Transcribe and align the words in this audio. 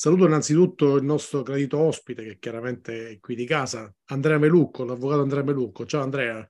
Saluto 0.00 0.26
innanzitutto 0.26 0.94
il 0.94 1.02
nostro 1.02 1.42
gradito 1.42 1.76
ospite, 1.78 2.22
che 2.22 2.38
chiaramente 2.38 3.10
è 3.10 3.18
qui 3.18 3.34
di 3.34 3.44
casa, 3.44 3.92
Andrea 4.10 4.38
Melucco, 4.38 4.84
l'avvocato 4.84 5.22
Andrea 5.22 5.42
Melucco. 5.42 5.86
Ciao 5.86 6.02
Andrea. 6.02 6.48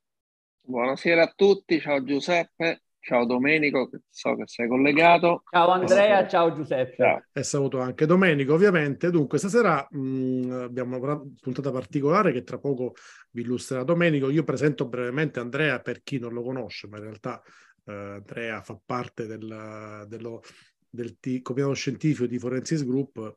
Buonasera 0.60 1.22
a 1.22 1.32
tutti, 1.34 1.80
ciao 1.80 2.04
Giuseppe, 2.04 2.82
ciao 3.00 3.24
Domenico, 3.24 3.88
che 3.88 4.00
so 4.10 4.36
che 4.36 4.42
sei 4.44 4.68
collegato. 4.68 5.44
Ciao 5.50 5.70
Andrea, 5.70 6.28
ciao 6.28 6.52
Giuseppe. 6.52 6.94
Ciao. 6.96 7.24
E 7.32 7.42
saluto 7.42 7.80
anche 7.80 8.04
Domenico, 8.04 8.52
ovviamente. 8.52 9.10
Dunque, 9.10 9.38
stasera 9.38 9.88
mh, 9.92 10.64
abbiamo 10.64 10.98
una 10.98 11.18
puntata 11.40 11.70
particolare 11.70 12.32
che 12.32 12.42
tra 12.42 12.58
poco 12.58 12.96
vi 13.30 13.40
illustrerà 13.40 13.82
Domenico. 13.82 14.28
Io 14.28 14.44
presento 14.44 14.86
brevemente 14.86 15.40
Andrea 15.40 15.80
per 15.80 16.02
chi 16.02 16.18
non 16.18 16.34
lo 16.34 16.42
conosce, 16.42 16.86
ma 16.86 16.98
in 16.98 17.04
realtà 17.04 17.40
eh, 17.86 17.92
Andrea 17.94 18.60
fa 18.60 18.78
parte 18.84 19.24
del, 19.24 20.04
dello 20.06 20.42
del 20.90 21.18
T- 21.18 21.42
Comitato 21.42 21.74
Scientifico 21.74 22.26
di 22.26 22.38
Forensis 22.38 22.84
Group 22.84 23.36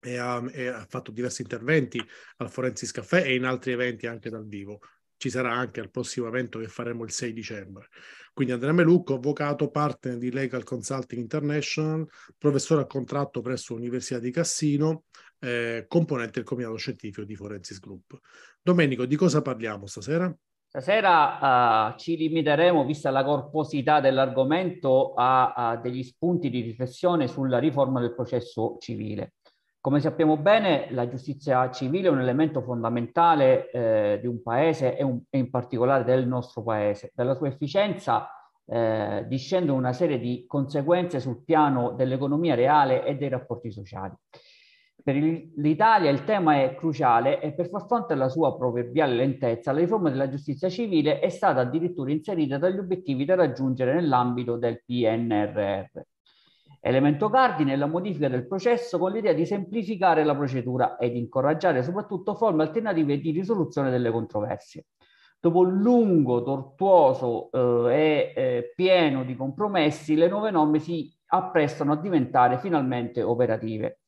e 0.00 0.16
ha, 0.16 0.42
e 0.52 0.66
ha, 0.68 0.86
fatto 0.88 1.10
diversi 1.10 1.42
interventi 1.42 2.02
al 2.38 2.50
Forensis 2.50 2.90
Caffè 2.90 3.22
e 3.22 3.34
in 3.34 3.44
altri 3.44 3.72
eventi 3.72 4.06
anche 4.06 4.30
dal 4.30 4.46
vivo. 4.46 4.80
Ci 5.16 5.28
sarà 5.28 5.52
anche 5.52 5.80
al 5.80 5.90
prossimo 5.90 6.26
evento 6.26 6.58
che 6.58 6.68
faremo 6.68 7.04
il 7.04 7.10
6 7.10 7.32
dicembre. 7.34 7.88
Quindi 8.32 8.54
Andrea 8.54 8.72
Melucco, 8.72 9.14
avvocato, 9.14 9.68
partner 9.68 10.16
di 10.16 10.32
Legal 10.32 10.64
Consulting 10.64 11.20
International, 11.20 12.08
professore 12.38 12.82
a 12.82 12.86
contratto 12.86 13.42
presso 13.42 13.74
l'Università 13.74 14.18
di 14.18 14.30
Cassino, 14.30 15.04
eh, 15.40 15.84
componente 15.88 16.32
del 16.34 16.44
Comitato 16.44 16.76
Scientifico 16.76 17.24
di 17.24 17.36
Forensis 17.36 17.78
Group. 17.80 18.18
Domenico, 18.62 19.04
di 19.04 19.16
cosa 19.16 19.42
parliamo 19.42 19.86
stasera? 19.86 20.34
Stasera 20.70 21.88
uh, 21.88 21.98
ci 21.98 22.16
limiteremo, 22.16 22.84
vista 22.84 23.10
la 23.10 23.24
corposità 23.24 23.98
dell'argomento, 23.98 25.14
a, 25.14 25.52
a, 25.52 25.76
degli 25.76 26.04
spunti 26.04 26.48
di 26.48 26.60
riflessione 26.60 27.26
sulla 27.26 27.58
riforma 27.58 27.98
del 27.98 28.14
processo 28.14 28.76
civile. 28.78 29.32
Come 29.80 29.98
sappiamo 29.98 30.36
bene, 30.36 30.86
la 30.92 31.08
giustizia 31.08 31.68
civile 31.72 32.06
è 32.06 32.10
un 32.12 32.20
elemento 32.20 32.62
fondamentale 32.62 33.68
eh, 33.72 34.18
di 34.20 34.28
un 34.28 34.40
paese 34.44 34.96
e, 34.96 35.02
un, 35.02 35.20
e, 35.28 35.38
in 35.38 35.50
particolare 35.50 36.04
del 36.04 36.28
nostro 36.28 36.62
paese. 36.62 37.10
Dalla 37.16 37.34
sua 37.34 37.48
efficienza 37.48 38.30
eh, 38.64 39.24
discendono 39.26 39.76
una 39.76 39.92
serie 39.92 40.20
di 40.20 40.44
conseguenze 40.46 41.18
sul 41.18 41.42
piano 41.42 41.94
dell'economia 41.96 42.54
reale 42.54 43.04
e 43.04 43.16
dei 43.16 43.28
rapporti 43.28 43.72
sociali. 43.72 44.14
Per 45.02 45.14
l'Italia 45.14 46.10
il 46.10 46.24
tema 46.24 46.62
è 46.62 46.74
cruciale 46.74 47.40
e 47.40 47.52
per 47.52 47.68
far 47.68 47.86
fronte 47.86 48.12
alla 48.12 48.28
sua 48.28 48.56
proverbiale 48.56 49.14
lentezza, 49.14 49.72
la 49.72 49.78
riforma 49.78 50.10
della 50.10 50.28
giustizia 50.28 50.68
civile 50.68 51.20
è 51.20 51.28
stata 51.28 51.60
addirittura 51.60 52.10
inserita 52.10 52.58
tra 52.58 52.68
gli 52.68 52.78
obiettivi 52.78 53.24
da 53.24 53.34
raggiungere 53.34 53.94
nell'ambito 53.94 54.56
del 54.56 54.82
PNRR. 54.84 56.00
Elemento 56.82 57.28
cardine 57.28 57.74
è 57.74 57.76
la 57.76 57.86
modifica 57.86 58.28
del 58.28 58.46
processo 58.46 58.98
con 58.98 59.12
l'idea 59.12 59.32
di 59.32 59.44
semplificare 59.44 60.24
la 60.24 60.34
procedura 60.34 60.96
ed 60.96 61.14
incoraggiare 61.14 61.82
soprattutto 61.82 62.34
forme 62.34 62.62
alternative 62.62 63.18
di 63.18 63.30
risoluzione 63.30 63.90
delle 63.90 64.10
controversie. 64.10 64.86
Dopo 65.38 65.60
un 65.60 65.80
lungo, 65.80 66.42
tortuoso 66.42 67.50
eh, 67.52 67.92
e 67.94 68.32
eh, 68.34 68.72
pieno 68.74 69.24
di 69.24 69.36
compromessi, 69.36 70.14
le 70.14 70.28
nuove 70.28 70.50
norme 70.50 70.78
si 70.78 71.10
apprestano 71.26 71.92
a 71.92 71.96
diventare 71.96 72.58
finalmente 72.58 73.22
operative. 73.22 74.00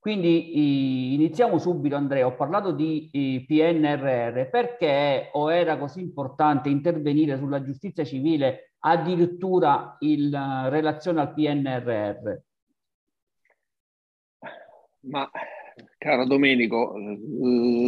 Quindi 0.00 1.12
iniziamo 1.12 1.58
subito 1.58 1.94
Andrea, 1.94 2.24
ho 2.24 2.34
parlato 2.34 2.72
di 2.72 3.44
PNRR, 3.46 4.48
perché 4.48 5.28
o 5.32 5.52
era 5.52 5.76
così 5.76 6.00
importante 6.00 6.70
intervenire 6.70 7.36
sulla 7.36 7.62
giustizia 7.62 8.02
civile 8.02 8.72
addirittura 8.78 9.96
in 9.98 10.30
relazione 10.70 11.20
al 11.20 11.34
PNRR? 11.34 12.34
Ma 15.00 15.30
caro 15.98 16.24
Domenico, 16.24 16.94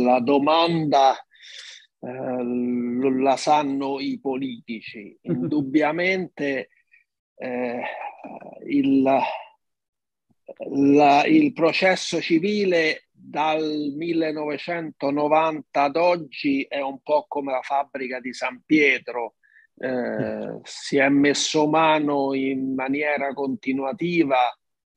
la 0.04 0.20
domanda 0.20 1.14
eh, 1.98 3.10
la 3.22 3.36
sanno 3.38 4.00
i 4.00 4.18
politici. 4.20 5.16
Indubbiamente 5.22 6.68
eh, 7.36 7.82
il 8.66 9.20
la, 10.70 11.24
il 11.24 11.52
processo 11.52 12.20
civile 12.20 13.08
dal 13.10 13.92
1990 13.96 15.82
ad 15.82 15.96
oggi 15.96 16.66
è 16.68 16.80
un 16.80 17.00
po' 17.02 17.26
come 17.28 17.52
la 17.52 17.62
fabbrica 17.62 18.20
di 18.20 18.32
San 18.32 18.62
Pietro, 18.64 19.34
eh, 19.76 20.60
si 20.62 20.96
è 20.96 21.08
messo 21.08 21.68
mano 21.68 22.34
in 22.34 22.74
maniera 22.74 23.32
continuativa 23.32 24.48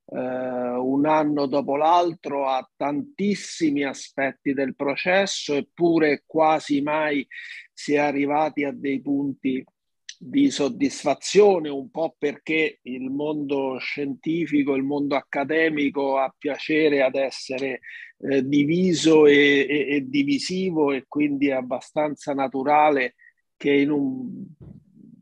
eh, 0.08 0.18
un 0.18 1.06
anno 1.06 1.46
dopo 1.46 1.76
l'altro 1.76 2.48
a 2.48 2.68
tantissimi 2.76 3.84
aspetti 3.84 4.54
del 4.54 4.76
processo, 4.76 5.54
eppure 5.56 6.24
quasi 6.26 6.82
mai 6.82 7.26
si 7.74 7.94
è 7.94 8.00
arrivati 8.00 8.64
a 8.64 8.72
dei 8.72 9.02
punti 9.02 9.64
di 10.20 10.50
soddisfazione, 10.50 11.70
un 11.70 11.90
po' 11.90 12.16
perché 12.18 12.80
il 12.84 13.10
mondo 13.10 13.78
scientifico, 13.78 14.76
il 14.76 14.84
mondo 14.84 15.16
accademico 15.16 16.18
ha 16.18 16.34
piacere 16.38 17.02
ad 17.02 17.16
essere 17.16 17.82
eh, 18.18 18.48
diviso 18.48 19.26
e, 19.26 19.66
e, 19.70 19.96
e, 19.96 20.08
divisivo 20.08 20.92
e 20.92 21.06
quindi 21.08 21.48
è 21.48 21.54
abbastanza 21.54 22.34
naturale 22.34 23.16
che 23.58 23.86
un, 23.86 24.46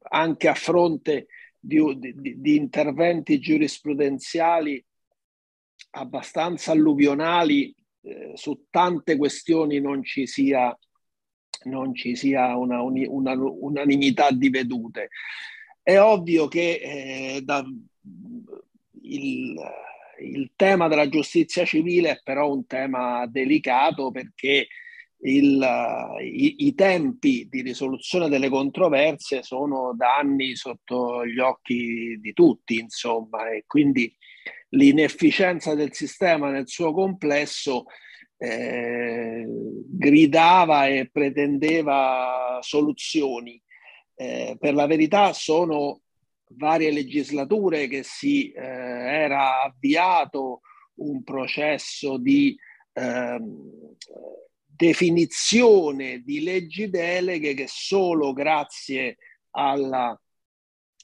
anche 0.09 0.47
a 0.47 0.53
fronte 0.53 1.27
di, 1.59 1.79
di, 1.97 2.41
di 2.41 2.55
interventi 2.55 3.39
giurisprudenziali 3.39 4.83
abbastanza 5.91 6.71
alluvionali 6.71 7.73
eh, 8.01 8.31
su 8.35 8.65
tante 8.69 9.15
questioni 9.15 9.79
non 9.79 10.03
ci 10.03 10.27
sia 10.27 10.77
non 11.65 11.93
ci 11.93 12.15
sia 12.15 12.55
una, 12.55 12.81
una, 12.81 13.33
unanimità 13.33 14.31
di 14.31 14.49
vedute. 14.49 15.09
È 15.81 15.99
ovvio 15.99 16.47
che 16.47 16.79
eh, 16.81 17.41
da, 17.43 17.63
il, 19.01 19.55
il, 20.21 20.51
tema 20.55 20.87
della 20.87 21.09
giustizia 21.09 21.65
civile 21.65 22.11
è 22.11 22.21
però 22.23 22.51
un 22.51 22.65
tema 22.65 23.25
delicato 23.27 24.11
perché 24.11 24.67
il, 25.25 25.65
i, 26.21 26.67
i, 26.67 26.75
tempi 26.75 27.47
di 27.49 27.61
risoluzione 27.61 28.29
delle 28.29 28.49
controversie 28.49 29.43
sono 29.43 29.93
da 29.95 30.17
anni 30.17 30.55
sotto 30.55 31.25
gli 31.25 31.39
occhi 31.39 32.17
di 32.19 32.33
tutti, 32.33 32.75
insomma, 32.75 33.49
e 33.49 33.63
quindi 33.65 34.13
l'inefficienza 34.69 35.75
del 35.75 35.93
sistema 35.93 36.49
nel 36.49 36.67
suo 36.67 36.93
complesso 36.93 37.85
eh, 38.43 39.45
gridava 39.87 40.87
e 40.87 41.09
pretendeva 41.09 42.59
soluzioni. 42.61 43.61
Eh, 44.15 44.57
per 44.59 44.73
la 44.73 44.85
verità 44.85 45.31
sono 45.31 46.01
varie 46.55 46.91
legislature 46.91 47.87
che 47.87 48.03
si 48.03 48.51
eh, 48.51 48.61
era 48.61 49.63
avviato 49.63 50.59
un 50.95 51.23
processo 51.23 52.17
di 52.17 52.55
ehm, 52.91 53.95
definizione 54.65 56.19
di 56.19 56.43
leggi 56.43 56.89
deleghe 56.89 57.53
che 57.53 57.65
solo 57.67 58.33
grazie 58.33 59.17
alla 59.51 60.17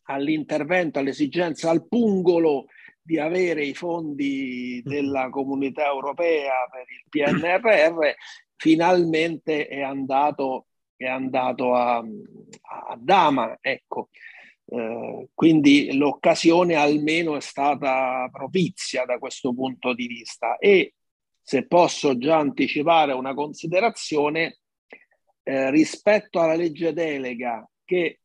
all'intervento, 0.10 0.98
all'esigenza, 0.98 1.70
al 1.70 1.88
pungolo 1.88 2.66
di 3.01 3.18
avere 3.18 3.66
i 3.66 3.74
fondi 3.74 4.81
della 4.84 5.30
comunità 5.30 5.86
europea 5.88 6.54
per 6.72 6.86
il 6.88 7.04
PNRR, 7.10 8.13
finalmente 8.56 9.68
è 9.68 9.81
andato, 9.81 10.68
è 10.96 11.07
andato 11.07 11.74
a, 11.74 11.98
a 11.98 12.98
Dama. 12.98 13.57
Ecco. 13.62 14.10
Eh, 14.72 15.30
quindi 15.34 15.96
l'occasione 15.98 16.75
almeno 16.75 17.36
è 17.36 17.42
stata 17.42 18.30
propizia 18.31 19.04
da 19.06 19.18
questo 19.18 19.52
punto 19.54 19.94
di 19.95 20.06
vista 20.06 20.57
e 20.57 20.94
se 21.42 21.66
posso 21.66 22.16
già 22.19 22.38
anticipare 22.38 23.13
una 23.13 23.34
considerazione 23.34 24.60
eh, 25.42 25.72
rispetto 25.72 26.40
alla 26.40 26.54
legge 26.54 26.94
delega 26.94 27.68
che 27.84 28.19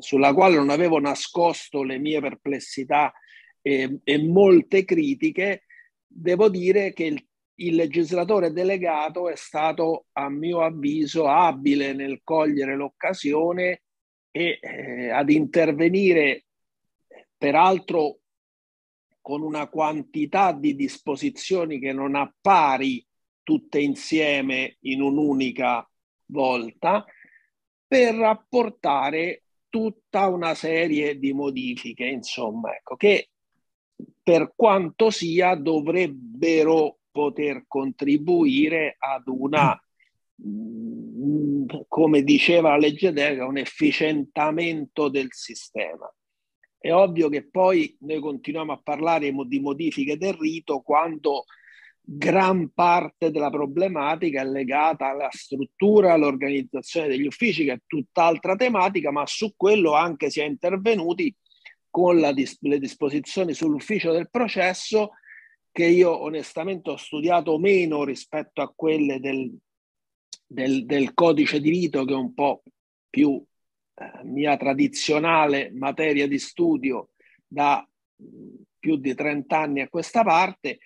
sulla 0.00 0.34
quale 0.34 0.56
non 0.56 0.70
avevo 0.70 0.98
nascosto 0.98 1.82
le 1.82 1.98
mie 1.98 2.20
perplessità 2.20 3.12
e, 3.60 3.98
e 4.02 4.18
molte 4.22 4.84
critiche, 4.84 5.64
devo 6.06 6.48
dire 6.48 6.92
che 6.92 7.04
il, 7.04 7.26
il 7.56 7.74
legislatore 7.74 8.52
delegato 8.52 9.28
è 9.28 9.36
stato, 9.36 10.06
a 10.12 10.28
mio 10.28 10.62
avviso, 10.62 11.26
abile 11.26 11.92
nel 11.92 12.20
cogliere 12.22 12.76
l'occasione 12.76 13.82
e 14.30 14.58
eh, 14.60 15.10
ad 15.10 15.30
intervenire, 15.30 16.44
peraltro 17.36 18.20
con 19.20 19.42
una 19.42 19.68
quantità 19.68 20.52
di 20.52 20.74
disposizioni 20.74 21.78
che 21.78 21.92
non 21.92 22.14
ha 22.14 22.32
pari 22.40 23.04
tutte 23.42 23.78
insieme 23.80 24.76
in 24.80 25.02
un'unica 25.02 25.88
volta, 26.26 27.04
per 27.88 28.20
apportare 28.20 29.42
tutta 29.70 30.28
una 30.28 30.54
serie 30.54 31.18
di 31.18 31.32
modifiche, 31.32 32.04
insomma, 32.04 32.74
ecco, 32.76 32.96
che 32.96 33.30
per 34.22 34.52
quanto 34.54 35.10
sia 35.10 35.54
dovrebbero 35.54 36.98
poter 37.10 37.64
contribuire 37.66 38.96
ad 38.98 39.26
una, 39.26 39.82
mm, 40.46 41.66
come 41.88 42.22
diceva 42.22 42.70
la 42.70 42.76
legge 42.76 43.12
delega, 43.12 43.46
un 43.46 43.56
efficientamento 43.56 45.08
del 45.08 45.28
sistema. 45.30 46.12
È 46.78 46.92
ovvio 46.92 47.28
che 47.28 47.48
poi 47.48 47.96
noi 48.00 48.20
continuiamo 48.20 48.72
a 48.72 48.80
parlare 48.80 49.32
di 49.32 49.60
modifiche 49.60 50.16
del 50.16 50.34
rito 50.34 50.80
quando 50.80 51.44
gran 52.10 52.70
parte 52.72 53.30
della 53.30 53.50
problematica 53.50 54.40
è 54.40 54.44
legata 54.46 55.10
alla 55.10 55.28
struttura, 55.30 56.14
all'organizzazione 56.14 57.06
degli 57.06 57.26
uffici, 57.26 57.64
che 57.64 57.72
è 57.72 57.80
tutt'altra 57.86 58.56
tematica, 58.56 59.10
ma 59.10 59.26
su 59.26 59.52
quello 59.54 59.92
anche 59.92 60.30
si 60.30 60.40
è 60.40 60.44
intervenuti 60.44 61.34
con 61.90 62.18
dis- 62.32 62.56
le 62.62 62.78
disposizioni 62.78 63.52
sull'ufficio 63.52 64.10
del 64.10 64.30
processo, 64.30 65.10
che 65.70 65.84
io 65.84 66.22
onestamente 66.22 66.90
ho 66.90 66.96
studiato 66.96 67.58
meno 67.58 68.04
rispetto 68.04 68.62
a 68.62 68.72
quelle 68.74 69.20
del, 69.20 69.54
del, 70.46 70.86
del 70.86 71.12
codice 71.12 71.60
di 71.60 71.68
rito, 71.68 72.06
che 72.06 72.14
è 72.14 72.16
un 72.16 72.32
po' 72.32 72.62
più 73.10 73.44
eh, 73.96 74.24
mia 74.24 74.56
tradizionale 74.56 75.70
materia 75.74 76.26
di 76.26 76.38
studio 76.38 77.10
da 77.46 77.86
più 78.78 78.96
di 78.96 79.14
30 79.14 79.58
anni 79.58 79.80
a 79.82 79.88
questa 79.88 80.22
parte 80.22 80.78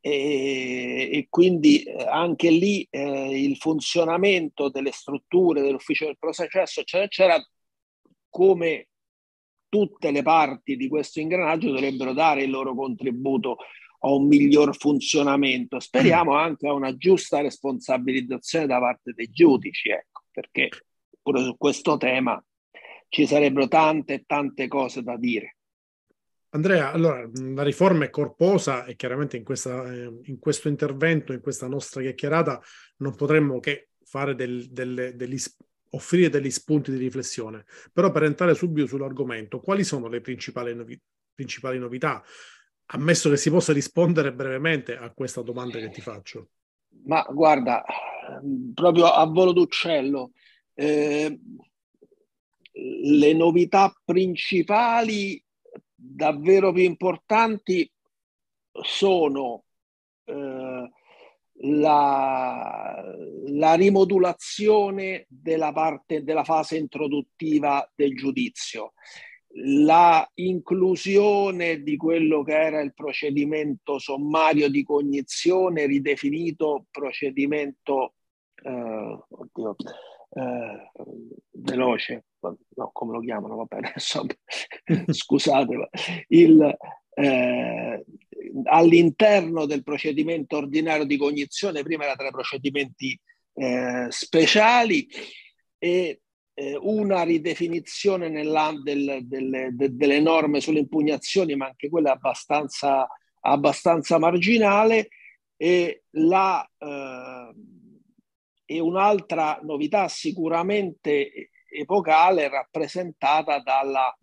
e, 0.00 1.08
e 1.12 1.26
quindi 1.28 1.82
eh, 1.82 2.04
anche 2.04 2.50
lì 2.50 2.86
eh, 2.90 3.40
il 3.40 3.56
funzionamento 3.56 4.68
delle 4.68 4.90
strutture 4.90 5.62
dell'ufficio 5.62 6.06
del 6.06 6.18
processo, 6.18 6.80
eccetera, 6.80 7.04
eccetera, 7.04 7.48
come 8.28 8.88
tutte 9.68 10.10
le 10.10 10.22
parti 10.22 10.76
di 10.76 10.88
questo 10.88 11.20
ingranaggio 11.20 11.70
dovrebbero 11.70 12.12
dare 12.12 12.42
il 12.42 12.50
loro 12.50 12.74
contributo 12.74 13.56
a 14.00 14.12
un 14.12 14.26
miglior 14.26 14.76
funzionamento. 14.76 15.80
Speriamo 15.80 16.34
anche 16.34 16.66
a 16.66 16.72
una 16.72 16.96
giusta 16.96 17.40
responsabilizzazione 17.40 18.66
da 18.66 18.78
parte 18.78 19.12
dei 19.14 19.30
giudici, 19.30 19.88
ecco, 19.90 20.24
perché 20.30 20.68
pure 21.22 21.42
su 21.42 21.56
questo 21.56 21.96
tema 21.96 22.42
ci 23.08 23.26
sarebbero 23.26 23.68
tante 23.68 24.24
tante 24.26 24.68
cose 24.68 25.02
da 25.02 25.16
dire. 25.16 25.56
Andrea, 26.54 26.92
allora 26.92 27.26
la 27.32 27.62
riforma 27.62 28.04
è 28.04 28.10
corposa 28.10 28.84
e 28.84 28.94
chiaramente 28.94 29.38
in, 29.38 29.44
questa, 29.44 29.90
eh, 29.90 30.20
in 30.24 30.38
questo 30.38 30.68
intervento, 30.68 31.32
in 31.32 31.40
questa 31.40 31.66
nostra 31.66 32.02
chiacchierata, 32.02 32.60
non 32.98 33.14
potremmo 33.14 33.58
che 33.58 33.88
fare 34.04 34.34
del, 34.34 34.70
delle, 34.70 35.16
degli, 35.16 35.38
offrire 35.90 36.28
degli 36.28 36.50
spunti 36.50 36.90
di 36.90 36.98
riflessione. 36.98 37.64
Però 37.90 38.10
per 38.10 38.24
entrare 38.24 38.54
subito 38.54 38.86
sull'argomento, 38.86 39.60
quali 39.60 39.82
sono 39.82 40.08
le 40.08 40.20
principali, 40.20 40.74
novi- 40.74 41.00
principali 41.34 41.78
novità? 41.78 42.22
Ammesso 42.86 43.30
che 43.30 43.38
si 43.38 43.48
possa 43.48 43.72
rispondere 43.72 44.34
brevemente 44.34 44.94
a 44.94 45.10
questa 45.10 45.40
domanda 45.40 45.78
che 45.78 45.88
ti 45.88 46.02
faccio. 46.02 46.48
Ma 47.04 47.26
guarda, 47.30 47.82
proprio 48.74 49.06
a 49.06 49.24
volo 49.24 49.52
d'uccello, 49.52 50.32
eh, 50.74 51.40
le 52.72 53.32
novità 53.32 53.90
principali 54.04 55.42
davvero 56.02 56.72
più 56.72 56.82
importanti 56.82 57.90
sono 58.82 59.64
eh, 60.24 60.90
la, 61.64 63.04
la, 63.46 63.74
rimodulazione 63.74 65.26
della 65.28 65.72
parte 65.72 66.24
della 66.24 66.42
fase 66.42 66.76
introduttiva 66.76 67.88
del 67.94 68.16
giudizio, 68.16 68.94
la 69.54 70.28
inclusione 70.34 71.82
di 71.82 71.96
quello 71.96 72.42
che 72.42 72.58
era 72.58 72.80
il 72.80 72.94
procedimento 72.94 73.98
sommario 73.98 74.68
di 74.68 74.82
cognizione 74.82 75.86
ridefinito 75.86 76.86
procedimento 76.90 78.14
eh, 78.64 79.18
oddio, 79.28 79.76
eh, 80.30 80.90
veloce, 81.52 82.24
no, 82.50 82.90
come 82.92 83.12
lo 83.12 83.20
chiamano, 83.20 83.56
va 83.56 83.64
bene, 83.64 83.92
scusate, 85.12 85.88
il, 86.28 86.76
eh, 87.14 88.04
all'interno 88.64 89.66
del 89.66 89.82
procedimento 89.82 90.56
ordinario 90.56 91.04
di 91.04 91.16
cognizione, 91.16 91.82
prima 91.82 92.04
era 92.04 92.16
tra 92.16 92.28
i 92.28 92.32
procedimenti 92.32 93.18
eh, 93.54 94.06
speciali 94.08 95.08
e 95.78 96.20
eh, 96.54 96.78
una 96.80 97.22
ridefinizione 97.22 98.30
del, 98.30 99.20
delle, 99.22 99.70
de, 99.72 99.94
delle 99.96 100.20
norme 100.20 100.60
sulle 100.60 100.80
impugnazioni, 100.80 101.54
ma 101.56 101.66
anche 101.66 101.88
quella 101.88 102.12
abbastanza, 102.12 103.06
abbastanza 103.40 104.18
marginale, 104.18 105.08
e 105.56 106.02
la 106.10 106.68
eh, 106.78 107.54
e 108.72 108.80
un'altra 108.80 109.60
novità 109.62 110.08
sicuramente 110.08 111.50
epocale 111.72 112.48
rappresentata 112.48 113.60
dalla, 113.60 114.16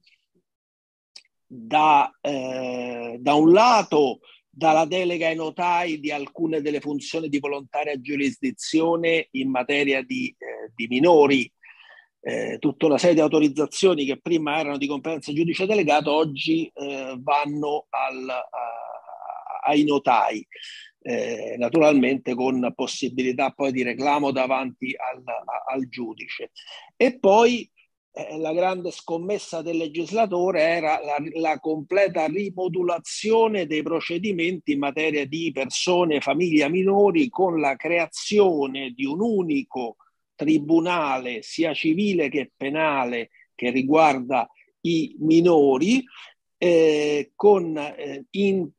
da, 1.45 2.11
eh, 2.21 3.17
da 3.19 3.33
un 3.33 3.51
lato 3.51 4.19
dalla 4.49 4.85
delega 4.85 5.27
ai 5.27 5.35
notai 5.35 5.99
di 5.99 6.11
alcune 6.11 6.61
delle 6.61 6.81
funzioni 6.81 7.29
di 7.29 7.39
volontaria 7.39 7.99
giurisdizione 7.99 9.27
in 9.31 9.49
materia 9.49 10.03
di, 10.03 10.27
eh, 10.37 10.71
di 10.75 10.87
minori. 10.87 11.51
Eh, 12.21 12.57
tutta 12.59 12.85
una 12.85 12.97
serie 12.97 13.15
di 13.15 13.21
autorizzazioni 13.21 14.03
che 14.03 14.19
prima 14.19 14.59
erano 14.59 14.77
di 14.77 14.87
competenza 14.87 15.31
giudice 15.31 15.65
delegato 15.65 16.11
oggi 16.11 16.69
eh, 16.75 17.17
vanno 17.17 17.85
al, 17.89 18.27
a, 18.27 18.49
ai 19.63 19.85
notai 19.85 20.45
eh, 21.09 21.55
naturalmente 21.57 22.35
con 22.35 22.71
possibilità 22.75 23.49
poi 23.49 23.71
di 23.71 23.81
reclamo 23.81 24.29
davanti 24.29 24.95
al, 24.95 25.23
al 25.67 25.89
giudice. 25.89 26.51
E 26.95 27.17
poi 27.17 27.67
eh, 28.11 28.37
la 28.37 28.53
grande 28.53 28.91
scommessa 28.91 29.63
del 29.63 29.77
legislatore 29.77 30.61
era 30.61 30.99
la, 31.03 31.17
la, 31.39 31.59
completa 31.59 32.27
rimodulazione 32.27 33.65
dei 33.65 33.81
procedimenti 33.81 34.73
in 34.73 34.79
materia 34.79 35.25
di 35.25 35.49
persone 35.51 36.17
e 36.17 36.21
famiglia 36.21 36.69
minori 36.69 37.27
con 37.29 37.59
la 37.59 37.75
creazione 37.75 38.91
di 38.91 39.05
un 39.05 39.19
unico 39.19 39.95
tribunale 40.35 41.41
sia 41.41 41.73
civile 41.73 42.29
che 42.29 42.51
penale 42.55 43.31
che 43.55 43.71
riguarda 43.71 44.47
i 44.81 45.15
minori 45.21 46.03
eh, 46.55 47.31
con 47.35 47.75
eh, 47.77 48.25
in 48.31 48.69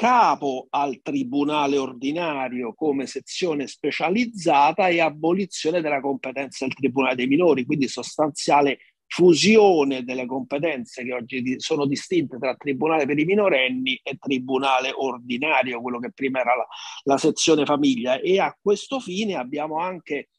capo 0.00 0.66
al 0.70 1.02
tribunale 1.02 1.76
ordinario 1.76 2.72
come 2.72 3.04
sezione 3.04 3.66
specializzata 3.66 4.88
e 4.88 4.98
abolizione 4.98 5.82
della 5.82 6.00
competenza 6.00 6.64
del 6.64 6.74
tribunale 6.74 7.16
dei 7.16 7.26
minori, 7.26 7.66
quindi 7.66 7.86
sostanziale 7.86 8.78
fusione 9.06 10.02
delle 10.02 10.24
competenze 10.24 11.04
che 11.04 11.12
oggi 11.12 11.60
sono 11.60 11.84
distinte 11.84 12.38
tra 12.38 12.54
tribunale 12.54 13.04
per 13.04 13.18
i 13.18 13.26
minorenni 13.26 14.00
e 14.02 14.16
tribunale 14.18 14.90
ordinario, 14.90 15.82
quello 15.82 15.98
che 15.98 16.12
prima 16.12 16.40
era 16.40 16.56
la, 16.56 16.66
la 17.02 17.18
sezione 17.18 17.66
famiglia. 17.66 18.20
E 18.20 18.40
a 18.40 18.56
questo 18.58 19.00
fine 19.00 19.34
abbiamo 19.34 19.80
anche 19.80 20.30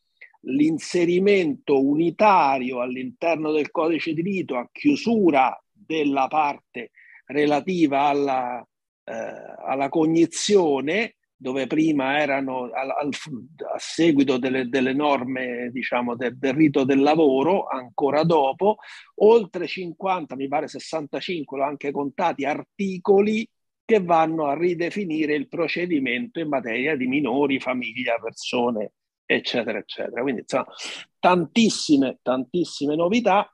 l'inserimento 0.45 1.79
unitario 1.79 2.81
all'interno 2.81 3.51
del 3.51 3.69
codice 3.69 4.13
di 4.13 4.23
rito 4.23 4.57
a 4.57 4.67
chiusura 4.71 5.55
della 5.71 6.27
parte 6.27 6.89
relativa 7.27 8.07
alla, 8.07 8.65
alla 9.11 9.89
cognizione, 9.89 11.15
dove 11.35 11.65
prima 11.65 12.19
erano 12.19 12.69
al, 12.71 12.89
al, 12.91 13.09
a 13.73 13.79
seguito 13.79 14.37
delle, 14.37 14.69
delle 14.69 14.93
norme 14.93 15.69
diciamo, 15.71 16.15
del, 16.15 16.37
del 16.37 16.53
rito 16.53 16.83
del 16.83 16.99
lavoro, 16.99 17.65
ancora 17.65 18.23
dopo, 18.23 18.77
oltre 19.15 19.65
50, 19.65 20.35
mi 20.35 20.47
pare 20.47 20.67
65, 20.67 21.57
l'ho 21.57 21.63
anche 21.63 21.91
contati, 21.91 22.45
articoli 22.45 23.47
che 23.83 24.01
vanno 24.01 24.45
a 24.45 24.53
ridefinire 24.53 25.33
il 25.33 25.47
procedimento 25.47 26.39
in 26.39 26.47
materia 26.47 26.95
di 26.95 27.07
minori, 27.07 27.59
famiglia, 27.59 28.19
persone, 28.21 28.93
eccetera, 29.25 29.79
eccetera. 29.79 30.21
Quindi, 30.21 30.41
insomma, 30.41 30.67
tantissime, 31.19 32.19
tantissime 32.21 32.95
novità. 32.95 33.49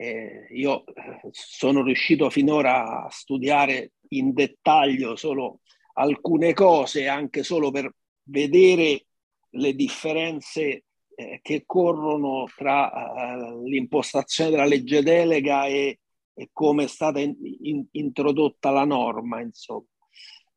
Eh, 0.00 0.46
io 0.52 0.84
sono 1.30 1.82
riuscito 1.82 2.30
finora 2.30 3.04
a 3.04 3.10
studiare 3.10 3.92
in 4.08 4.32
dettaglio 4.32 5.14
solo 5.14 5.60
alcune 5.92 6.54
cose, 6.54 7.06
anche 7.06 7.42
solo 7.42 7.70
per 7.70 7.94
vedere 8.22 9.04
le 9.50 9.74
differenze 9.74 10.84
eh, 11.14 11.40
che 11.42 11.64
corrono 11.66 12.46
tra 12.56 12.90
uh, 12.90 13.62
l'impostazione 13.66 14.48
della 14.48 14.64
legge 14.64 15.02
delega 15.02 15.66
e, 15.66 15.98
e 16.32 16.48
come 16.50 16.84
è 16.84 16.88
stata 16.88 17.20
in, 17.20 17.36
in, 17.60 17.84
introdotta 17.90 18.70
la 18.70 18.86
norma, 18.86 19.42
insomma. 19.42 19.84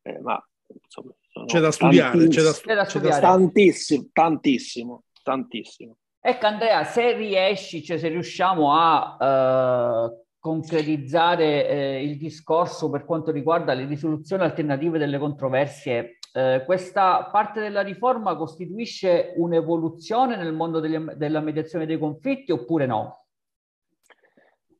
Eh, 0.00 0.20
ma 0.20 0.42
insomma, 0.82 1.12
c'è 1.44 1.60
da 1.60 1.70
studiare, 1.70 2.28
c'è 2.28 2.40
da, 2.40 2.52
c'è 2.52 2.74
da 2.74 2.84
studiare. 2.86 3.20
Tantissimo, 3.20 4.08
tantissimo, 4.10 5.04
tantissimo. 5.22 5.98
Ecco 6.26 6.46
Andrea, 6.46 6.84
se 6.84 7.12
riesci, 7.12 7.82
cioè 7.82 7.98
se 7.98 8.08
riusciamo 8.08 8.72
a 8.72 9.18
eh, 9.20 10.24
concretizzare 10.38 11.68
eh, 11.68 12.02
il 12.02 12.16
discorso 12.16 12.88
per 12.88 13.04
quanto 13.04 13.30
riguarda 13.30 13.74
le 13.74 13.84
risoluzioni 13.84 14.42
alternative 14.42 14.96
delle 14.96 15.18
controversie, 15.18 16.16
eh, 16.32 16.62
questa 16.64 17.28
parte 17.30 17.60
della 17.60 17.82
riforma 17.82 18.36
costituisce 18.36 19.34
un'evoluzione 19.36 20.36
nel 20.36 20.54
mondo 20.54 20.80
degli, 20.80 20.96
della 20.96 21.40
mediazione 21.40 21.84
dei 21.84 21.98
conflitti 21.98 22.52
oppure 22.52 22.86
no? 22.86 23.26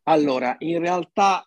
Allora, 0.05 0.57
in 0.61 0.79
realtà 0.79 1.47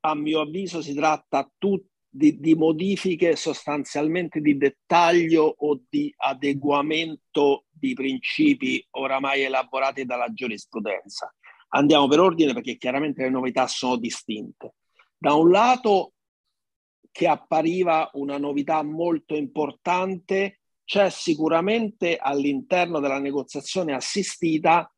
a 0.00 0.14
mio 0.16 0.40
avviso 0.40 0.82
si 0.82 0.96
tratta 0.96 1.48
tut- 1.58 1.91
di, 2.14 2.38
di, 2.38 2.54
modifiche 2.54 3.36
sostanzialmente 3.36 4.40
di 4.42 4.58
dettaglio 4.58 5.54
o 5.58 5.80
di 5.88 6.12
adeguamento 6.14 7.64
di 7.70 7.94
principi 7.94 8.86
oramai 8.90 9.42
elaborati 9.42 10.04
dalla 10.04 10.30
giurisprudenza. 10.30 11.34
Andiamo 11.68 12.08
per 12.08 12.20
ordine 12.20 12.52
perché 12.52 12.76
chiaramente 12.76 13.22
le 13.22 13.30
novità 13.30 13.66
sono 13.66 13.96
distinte. 13.96 14.74
Da 15.16 15.32
un 15.32 15.50
lato 15.50 16.12
che 17.10 17.26
appariva 17.26 18.10
una 18.14 18.36
novità 18.36 18.82
molto 18.82 19.34
importante, 19.34 20.60
c'è 20.84 21.08
sicuramente 21.08 22.18
all'interno 22.18 23.00
della 23.00 23.20
negoziazione 23.20 23.94
assistita 23.94 24.92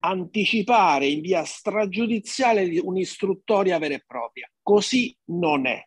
anticipare 0.00 1.06
in 1.06 1.20
via 1.20 1.44
stragiudiziale 1.44 2.78
un'istruttoria 2.78 3.78
vera 3.78 3.94
e 3.94 4.04
propria. 4.06 4.50
Così 4.62 5.16
non 5.26 5.66
è. 5.66 5.82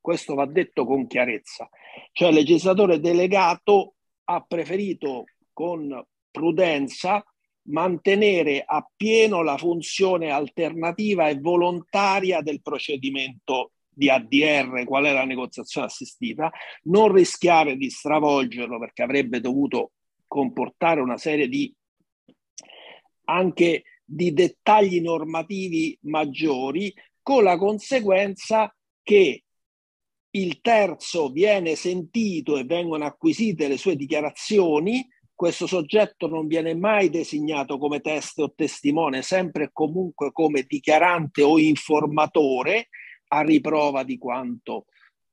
Questo 0.00 0.34
va 0.34 0.46
detto 0.46 0.84
con 0.84 1.06
chiarezza. 1.06 1.68
Cioè 2.12 2.28
il 2.28 2.34
legislatore 2.34 3.00
delegato 3.00 3.94
ha 4.24 4.40
preferito 4.40 5.24
con 5.52 6.04
prudenza 6.30 7.24
mantenere 7.68 8.62
appieno 8.64 9.42
la 9.42 9.56
funzione 9.56 10.30
alternativa 10.30 11.28
e 11.28 11.40
volontaria 11.40 12.40
del 12.40 12.62
procedimento 12.62 13.72
di 13.96 14.10
ADR, 14.10 14.84
qual 14.84 15.06
è 15.06 15.12
la 15.12 15.24
negoziazione 15.24 15.86
assistita, 15.86 16.50
non 16.82 17.10
rischiare 17.12 17.76
di 17.76 17.88
stravolgerlo 17.88 18.78
perché 18.78 19.02
avrebbe 19.02 19.40
dovuto 19.40 19.92
comportare 20.26 21.00
una 21.00 21.16
serie 21.16 21.48
di 21.48 21.72
anche 23.28 23.84
di 24.04 24.32
dettagli 24.34 25.00
normativi 25.00 25.98
maggiori, 26.02 26.92
con 27.22 27.42
la 27.42 27.56
conseguenza 27.56 28.72
che 29.02 29.42
il 30.30 30.60
terzo 30.60 31.30
viene 31.30 31.74
sentito 31.74 32.58
e 32.58 32.64
vengono 32.64 33.06
acquisite 33.06 33.66
le 33.66 33.78
sue 33.78 33.96
dichiarazioni, 33.96 35.04
questo 35.34 35.66
soggetto 35.66 36.28
non 36.28 36.46
viene 36.46 36.74
mai 36.74 37.08
designato 37.08 37.78
come 37.78 38.00
teste 38.00 38.42
o 38.42 38.52
testimone, 38.54 39.22
sempre 39.22 39.64
e 39.64 39.70
comunque 39.72 40.32
come 40.32 40.64
dichiarante 40.66 41.42
o 41.42 41.58
informatore, 41.58 42.88
a 43.28 43.40
riprova 43.42 44.02
di 44.02 44.18
quanto 44.18 44.86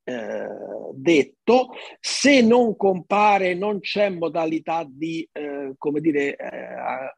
eh, 0.04 0.48
detto. 0.94 1.70
Se 2.00 2.42
non 2.42 2.76
compare, 2.76 3.54
non 3.54 3.80
c'è 3.80 4.10
modalità 4.10 4.86
di, 4.88 5.28
eh, 5.32 5.74
come 5.78 6.02
dire, 6.02 6.36
eh, 6.36 7.16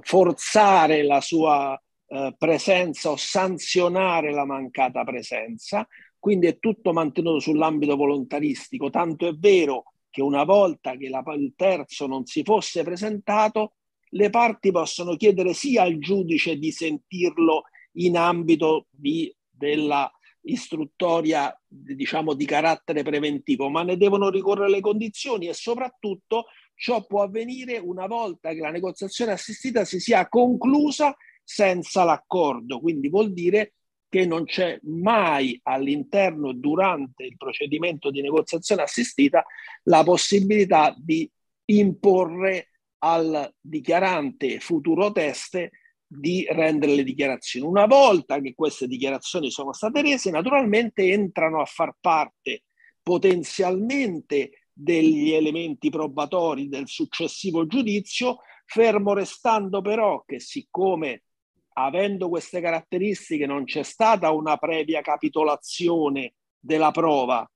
forzare 0.00 1.02
la 1.02 1.20
sua 1.20 1.80
eh, 2.06 2.34
presenza 2.38 3.10
o 3.10 3.16
sanzionare 3.16 4.32
la 4.32 4.44
mancata 4.44 5.04
presenza. 5.04 5.86
Quindi 6.18 6.46
è 6.46 6.58
tutto 6.58 6.92
mantenuto 6.92 7.40
sull'ambito 7.40 7.96
volontaristico, 7.96 8.88
tanto 8.88 9.26
è 9.26 9.32
vero 9.32 9.84
che 10.10 10.22
una 10.22 10.44
volta 10.44 10.96
che 10.96 11.08
la, 11.08 11.22
il 11.36 11.52
terzo 11.56 12.06
non 12.06 12.24
si 12.24 12.42
fosse 12.44 12.82
presentato, 12.82 13.74
le 14.10 14.30
parti 14.30 14.70
possono 14.70 15.16
chiedere 15.16 15.52
sia 15.52 15.82
al 15.82 15.98
giudice 15.98 16.56
di 16.56 16.70
sentirlo 16.70 17.64
in 17.96 18.16
ambito 18.16 18.86
di 18.90 19.34
della 19.64 20.10
istruttoria 20.46 21.58
diciamo 21.66 22.34
di 22.34 22.44
carattere 22.44 23.02
preventivo, 23.02 23.70
ma 23.70 23.82
ne 23.82 23.96
devono 23.96 24.28
ricorrere 24.28 24.70
le 24.70 24.80
condizioni 24.80 25.48
e 25.48 25.54
soprattutto 25.54 26.46
ciò 26.74 27.06
può 27.06 27.22
avvenire 27.22 27.78
una 27.78 28.06
volta 28.06 28.52
che 28.52 28.60
la 28.60 28.70
negoziazione 28.70 29.32
assistita 29.32 29.84
si 29.84 30.00
sia 30.00 30.28
conclusa 30.28 31.16
senza 31.42 32.04
l'accordo, 32.04 32.80
quindi 32.80 33.08
vuol 33.08 33.32
dire 33.32 33.74
che 34.08 34.26
non 34.26 34.44
c'è 34.44 34.78
mai 34.82 35.58
all'interno 35.64 36.52
durante 36.52 37.24
il 37.24 37.36
procedimento 37.36 38.10
di 38.10 38.20
negoziazione 38.20 38.82
assistita 38.82 39.44
la 39.84 40.04
possibilità 40.04 40.94
di 40.96 41.28
imporre 41.66 42.68
al 42.98 43.52
dichiarante 43.60 44.60
futuro 44.60 45.10
teste 45.10 45.70
di 46.06 46.46
rendere 46.48 46.94
le 46.94 47.04
dichiarazioni. 47.04 47.66
Una 47.66 47.86
volta 47.86 48.40
che 48.40 48.54
queste 48.54 48.86
dichiarazioni 48.86 49.50
sono 49.50 49.72
state 49.72 50.02
rese, 50.02 50.30
naturalmente 50.30 51.10
entrano 51.12 51.60
a 51.60 51.64
far 51.64 51.94
parte 52.00 52.64
potenzialmente 53.02 54.68
degli 54.72 55.32
elementi 55.32 55.90
probatori 55.90 56.68
del 56.68 56.88
successivo 56.88 57.66
giudizio, 57.66 58.38
fermo 58.64 59.12
restando 59.12 59.80
però 59.80 60.22
che 60.24 60.40
siccome 60.40 61.24
avendo 61.74 62.28
queste 62.28 62.60
caratteristiche 62.60 63.46
non 63.46 63.64
c'è 63.64 63.82
stata 63.82 64.30
una 64.30 64.56
previa 64.56 65.00
capitolazione 65.00 66.34
della 66.58 66.90
prova, 66.90 67.48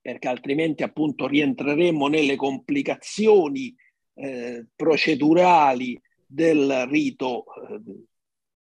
perché 0.00 0.28
altrimenti 0.28 0.82
appunto 0.82 1.26
rientreremmo 1.26 2.08
nelle 2.08 2.36
complicazioni 2.36 3.74
eh, 4.14 4.66
procedurali 4.74 6.00
del 6.30 6.86
rito 6.86 7.44
eh, 7.44 7.80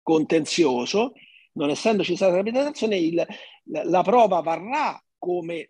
contenzioso, 0.02 1.12
non 1.52 1.70
essendoci 1.70 2.14
stata 2.14 2.36
capitolazione, 2.36 2.96
il, 2.96 3.26
la, 3.64 3.84
la 3.84 4.02
prova 4.02 4.40
varrà 4.40 5.02
come 5.18 5.68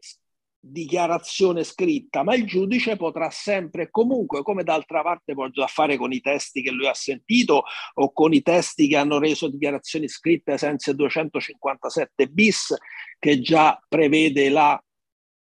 dichiarazione 0.62 1.64
scritta, 1.64 2.22
ma 2.22 2.34
il 2.34 2.46
giudice 2.46 2.96
potrà 2.96 3.30
sempre 3.30 3.84
e 3.84 3.90
comunque, 3.90 4.42
come 4.42 4.62
d'altra 4.62 5.00
parte 5.02 5.32
può 5.32 5.48
già 5.48 5.66
fare 5.66 5.96
con 5.96 6.12
i 6.12 6.20
testi 6.20 6.60
che 6.62 6.70
lui 6.70 6.86
ha 6.86 6.92
sentito 6.92 7.64
o 7.94 8.12
con 8.12 8.34
i 8.34 8.42
testi 8.42 8.86
che 8.86 8.98
hanno 8.98 9.18
reso 9.18 9.48
dichiarazioni 9.48 10.06
scritte 10.06 10.58
senza 10.58 10.92
257 10.92 12.28
bis, 12.28 12.76
che 13.18 13.40
già 13.40 13.82
prevede 13.88 14.50
la 14.50 14.82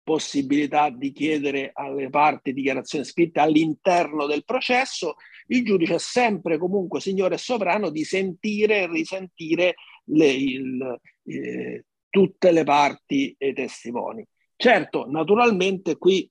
possibilità 0.01 0.89
di 0.89 1.11
chiedere 1.11 1.71
alle 1.73 2.09
parti 2.09 2.53
dichiarazioni 2.53 3.03
scritte 3.03 3.41
all'interno 3.41 4.25
del 4.25 4.45
processo, 4.45 5.15
il 5.51 5.65
giudice 5.65 5.95
è 5.95 5.99
sempre 5.99 6.57
comunque 6.57 6.99
signore 6.99 7.37
sovrano 7.37 7.89
di 7.89 8.03
sentire 8.03 8.81
e 8.81 8.87
risentire 8.87 9.75
le, 10.05 10.27
il, 10.27 10.99
eh, 11.25 11.85
tutte 12.09 12.51
le 12.51 12.63
parti 12.63 13.35
e 13.37 13.49
i 13.49 13.53
testimoni. 13.53 14.25
Certo, 14.55 15.09
naturalmente 15.09 15.97
qui 15.97 16.29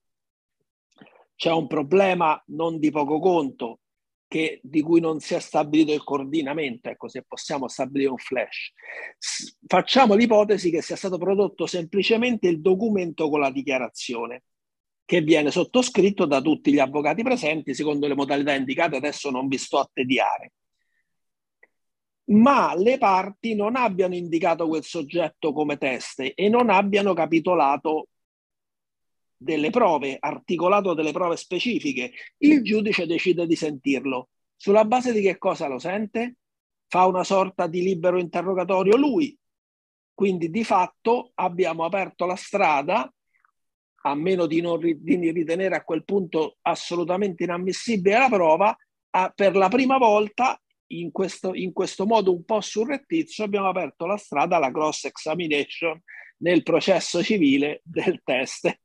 c'è 1.34 1.52
un 1.52 1.66
problema 1.66 2.42
non 2.48 2.78
di 2.78 2.90
poco 2.90 3.18
conto 3.18 3.80
che, 4.26 4.60
di 4.62 4.80
cui 4.80 5.00
non 5.00 5.18
si 5.20 5.34
è 5.34 5.40
stabilito 5.40 5.92
il 5.92 6.04
coordinamento, 6.04 6.88
ecco 6.88 7.08
se 7.08 7.24
possiamo 7.26 7.66
stabilire 7.66 8.10
un 8.10 8.18
flash. 8.18 8.72
S- 9.18 9.56
facciamo 9.66 10.14
l'ipotesi 10.14 10.70
che 10.70 10.82
sia 10.82 10.96
stato 10.96 11.18
prodotto 11.18 11.66
semplicemente 11.66 12.46
il 12.46 12.60
documento 12.60 13.28
con 13.28 13.40
la 13.40 13.50
dichiarazione 13.50 14.44
che 15.10 15.22
viene 15.22 15.50
sottoscritto 15.50 16.24
da 16.24 16.40
tutti 16.40 16.72
gli 16.72 16.78
avvocati 16.78 17.24
presenti 17.24 17.74
secondo 17.74 18.06
le 18.06 18.14
modalità 18.14 18.54
indicate, 18.54 18.94
adesso 18.94 19.28
non 19.30 19.48
vi 19.48 19.58
sto 19.58 19.80
a 19.80 19.90
tediare 19.92 20.52
ma 22.30 22.76
le 22.76 22.96
parti 22.96 23.56
non 23.56 23.74
abbiano 23.74 24.14
indicato 24.14 24.68
quel 24.68 24.84
soggetto 24.84 25.52
come 25.52 25.78
teste 25.78 26.34
e 26.34 26.48
non 26.48 26.70
abbiano 26.70 27.12
capitolato 27.12 28.06
delle 29.36 29.70
prove, 29.70 30.16
articolato 30.20 30.94
delle 30.94 31.10
prove 31.10 31.36
specifiche, 31.36 32.12
il 32.38 32.62
giudice 32.62 33.04
decide 33.04 33.48
di 33.48 33.56
sentirlo. 33.56 34.28
Sulla 34.54 34.84
base 34.84 35.12
di 35.12 35.22
che 35.22 35.38
cosa 35.38 35.66
lo 35.66 35.80
sente? 35.80 36.36
Fa 36.86 37.06
una 37.06 37.24
sorta 37.24 37.66
di 37.66 37.82
libero 37.82 38.20
interrogatorio 38.20 38.96
lui. 38.96 39.36
Quindi 40.14 40.50
di 40.50 40.62
fatto 40.62 41.32
abbiamo 41.34 41.84
aperto 41.84 42.26
la 42.26 42.36
strada, 42.36 43.12
a 44.02 44.14
meno 44.14 44.46
di 44.46 44.60
non 44.60 44.78
di 44.80 45.30
ritenere 45.30 45.76
a 45.76 45.84
quel 45.84 46.04
punto 46.04 46.58
assolutamente 46.62 47.44
inammissibile 47.44 48.18
la 48.18 48.28
prova, 48.28 48.76
a, 49.10 49.32
per 49.34 49.56
la 49.56 49.68
prima 49.68 49.98
volta 49.98 50.60
in 50.92 51.10
questo, 51.12 51.54
in 51.54 51.72
questo 51.72 52.06
modo 52.06 52.32
un 52.32 52.44
po' 52.44 52.60
surrettizio 52.60 53.44
abbiamo 53.44 53.68
aperto 53.68 54.06
la 54.06 54.16
strada 54.16 54.56
alla 54.56 54.72
cross 54.72 55.04
examination 55.04 56.00
nel 56.38 56.62
processo 56.62 57.22
civile 57.22 57.82
del 57.84 58.20
test 58.24 58.78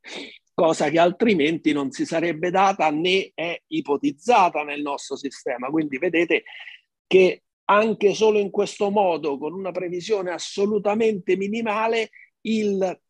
cosa 0.56 0.90
che 0.90 1.00
altrimenti 1.00 1.74
non 1.74 1.92
si 1.92 2.06
sarebbe 2.06 2.50
data 2.50 2.90
né 2.90 3.32
è 3.36 3.62
ipotizzata 3.68 4.64
nel 4.64 4.82
nostro 4.82 5.18
sistema. 5.18 5.70
Quindi 5.70 5.98
vedete 5.98 6.46
che 7.06 7.44
anche 7.66 8.14
solo 8.14 8.40
in 8.40 8.50
questo 8.50 8.90
modo, 8.90 9.38
con 9.38 9.54
una 9.54 9.72
previsione 9.72 10.32
assolutamente 10.32 11.36
minimale, 11.36 12.10
il, 12.42 13.02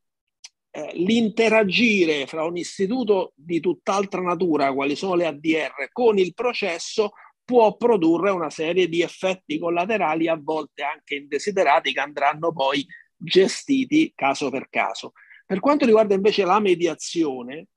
eh, 0.76 0.92
l'interagire 0.96 2.28
fra 2.28 2.44
un 2.44 2.58
istituto 2.58 3.32
di 3.34 3.62
tutt'altra 3.62 4.20
natura, 4.20 4.74
quali 4.74 4.98
sono 4.98 5.16
le 5.16 5.26
ADR, 5.26 5.88
con 5.94 6.18
il 6.18 6.34
processo 6.34 7.14
può 7.46 7.78
produrre 7.78 8.32
una 8.32 8.50
serie 8.50 8.90
di 8.90 9.02
effetti 9.02 9.58
collaterali, 9.58 10.28
a 10.28 10.38
volte 10.38 10.84
anche 10.84 11.16
indesiderati, 11.16 11.94
che 11.94 12.00
andranno 12.02 12.52
poi 12.52 12.86
gestiti 13.16 14.12
caso 14.14 14.50
per 14.50 14.68
caso. 14.70 15.14
Per 15.46 15.62
quanto 15.62 15.86
riguarda 15.86 16.14
invece 16.14 16.44
la 16.44 16.60
mediazione, 16.60 17.68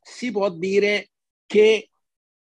si 0.00 0.30
può 0.30 0.48
dire 0.48 1.10
che 1.44 1.90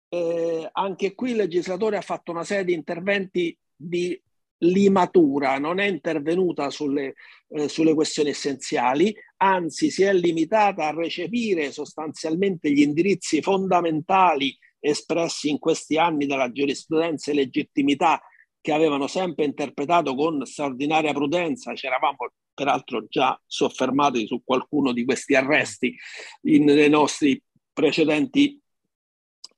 eh, 0.07 0.69
anche 0.71 1.15
qui 1.15 1.31
il 1.31 1.35
legislatore 1.35 1.97
ha 1.97 2.01
fatto 2.01 2.31
una 2.31 2.45
serie 2.45 2.63
di 2.63 2.73
interventi 2.73 3.57
di 3.75 4.17
limatura, 4.59 5.57
non 5.57 5.79
è 5.79 5.85
intervenuta 5.85 6.69
sulle, 6.69 7.15
eh, 7.49 7.67
sulle 7.67 7.93
questioni 7.93 8.29
essenziali, 8.29 9.15
anzi 9.37 9.89
si 9.89 10.03
è 10.03 10.13
limitata 10.13 10.87
a 10.87 10.93
recepire 10.93 11.71
sostanzialmente 11.71 12.71
gli 12.71 12.81
indirizzi 12.81 13.41
fondamentali 13.41 14.57
espressi 14.79 15.49
in 15.49 15.59
questi 15.59 15.97
anni 15.97 16.25
dalla 16.25 16.51
giurisprudenza 16.51 17.31
e 17.31 17.35
legittimità 17.35 18.21
che 18.61 18.71
avevano 18.73 19.07
sempre 19.07 19.45
interpretato 19.45 20.15
con 20.15 20.45
straordinaria 20.45 21.13
prudenza, 21.13 21.73
c'eravamo 21.73 22.17
peraltro 22.53 23.05
già 23.07 23.39
soffermati 23.45 24.27
su 24.27 24.41
qualcuno 24.43 24.91
di 24.91 25.05
questi 25.05 25.35
arresti 25.35 25.95
in, 26.43 26.65
nei 26.65 26.89
nostri 26.89 27.41
precedenti 27.71 28.61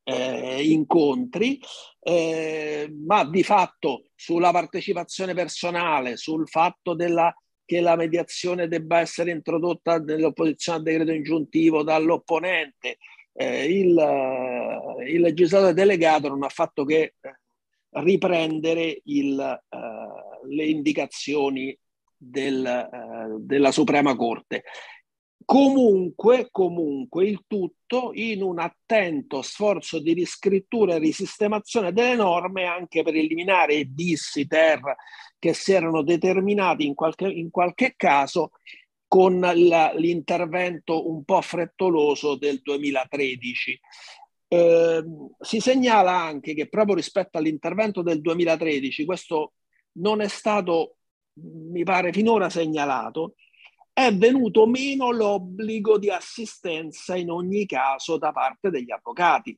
eh, 0.03 0.69
incontri, 0.69 1.59
eh, 2.03 2.91
ma 3.05 3.23
di 3.25 3.43
fatto 3.43 4.05
sulla 4.15 4.51
partecipazione 4.51 5.33
personale, 5.33 6.17
sul 6.17 6.47
fatto 6.47 6.95
della, 6.95 7.33
che 7.63 7.79
la 7.79 7.95
mediazione 7.95 8.67
debba 8.67 8.99
essere 8.99 9.31
introdotta 9.31 9.99
nell'opposizione 9.99 10.79
al 10.79 10.83
decreto 10.83 11.11
ingiuntivo 11.11 11.83
dall'opponente, 11.83 12.97
eh, 13.33 13.65
il, 13.65 14.99
il, 15.07 15.21
legislatore 15.21 15.73
delegato 15.73 16.27
non 16.27 16.43
ha 16.43 16.49
fatto 16.49 16.83
che 16.83 17.15
eh, 17.21 17.39
riprendere 17.91 19.01
il, 19.05 19.39
eh, 19.39 20.47
le 20.47 20.65
indicazioni 20.65 21.77
del, 22.17 22.65
eh, 22.65 23.35
della 23.39 23.71
Suprema 23.71 24.15
Corte. 24.15 24.63
Comunque, 25.45 26.49
comunque, 26.51 27.25
il 27.27 27.43
tutto 27.47 28.11
in 28.13 28.41
un 28.41 28.59
attento 28.59 29.41
sforzo 29.41 29.99
di 29.99 30.13
riscrittura 30.13 30.95
e 30.95 30.99
risistemazione 30.99 31.91
delle 31.93 32.15
norme 32.15 32.65
anche 32.65 33.03
per 33.03 33.15
eliminare 33.15 33.75
i 33.75 33.87
bis, 33.87 34.35
i 34.35 34.47
ter 34.47 34.79
che 35.39 35.53
si 35.53 35.73
erano 35.73 36.03
determinati 36.03 36.85
in 36.85 36.93
qualche, 36.93 37.27
in 37.27 37.49
qualche 37.49 37.95
caso 37.95 38.51
con 39.07 39.39
la, 39.39 39.91
l'intervento 39.93 41.09
un 41.09 41.23
po' 41.23 41.41
frettoloso 41.41 42.35
del 42.35 42.61
2013. 42.61 43.79
Eh, 44.47 45.03
si 45.39 45.59
segnala 45.59 46.17
anche 46.17 46.53
che 46.53 46.69
proprio 46.69 46.95
rispetto 46.95 47.37
all'intervento 47.37 48.01
del 48.01 48.21
2013, 48.21 49.05
questo 49.05 49.53
non 49.93 50.21
è 50.21 50.27
stato 50.27 50.97
mi 51.33 51.83
pare 51.83 52.11
finora 52.11 52.49
segnalato, 52.49 53.35
è 54.05 54.15
venuto 54.15 54.65
meno 54.65 55.11
l'obbligo 55.11 55.97
di 55.97 56.09
assistenza 56.09 57.15
in 57.15 57.29
ogni 57.29 57.65
caso 57.65 58.17
da 58.17 58.31
parte 58.31 58.69
degli 58.69 58.91
avvocati, 58.91 59.57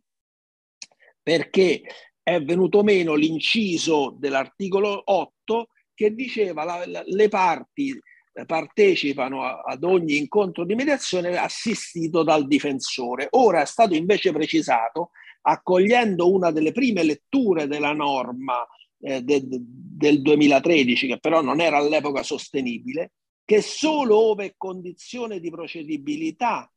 perché 1.21 1.81
è 2.21 2.41
venuto 2.41 2.83
meno 2.83 3.15
l'inciso 3.15 4.15
dell'articolo 4.17 5.01
8 5.05 5.67
che 5.93 6.13
diceva 6.13 6.63
la, 6.63 6.85
la, 6.85 7.03
le 7.05 7.27
parti 7.29 7.97
partecipano 8.45 9.43
a, 9.43 9.61
ad 9.61 9.83
ogni 9.83 10.17
incontro 10.17 10.65
di 10.65 10.75
mediazione 10.75 11.37
assistito 11.37 12.23
dal 12.23 12.47
difensore. 12.47 13.27
Ora 13.31 13.61
è 13.61 13.65
stato 13.65 13.93
invece 13.93 14.31
precisato, 14.31 15.11
accogliendo 15.41 16.31
una 16.31 16.51
delle 16.51 16.71
prime 16.71 17.03
letture 17.03 17.67
della 17.67 17.93
norma 17.93 18.65
eh, 19.01 19.21
de, 19.21 19.43
del 19.45 20.21
2013, 20.21 21.07
che 21.07 21.19
però 21.19 21.41
non 21.41 21.59
era 21.59 21.77
all'epoca 21.77 22.23
sostenibile, 22.23 23.11
che 23.45 23.61
solo 23.61 24.17
ove 24.17 24.55
condizione 24.57 25.39
di 25.39 25.49
procedibilità 25.49 26.71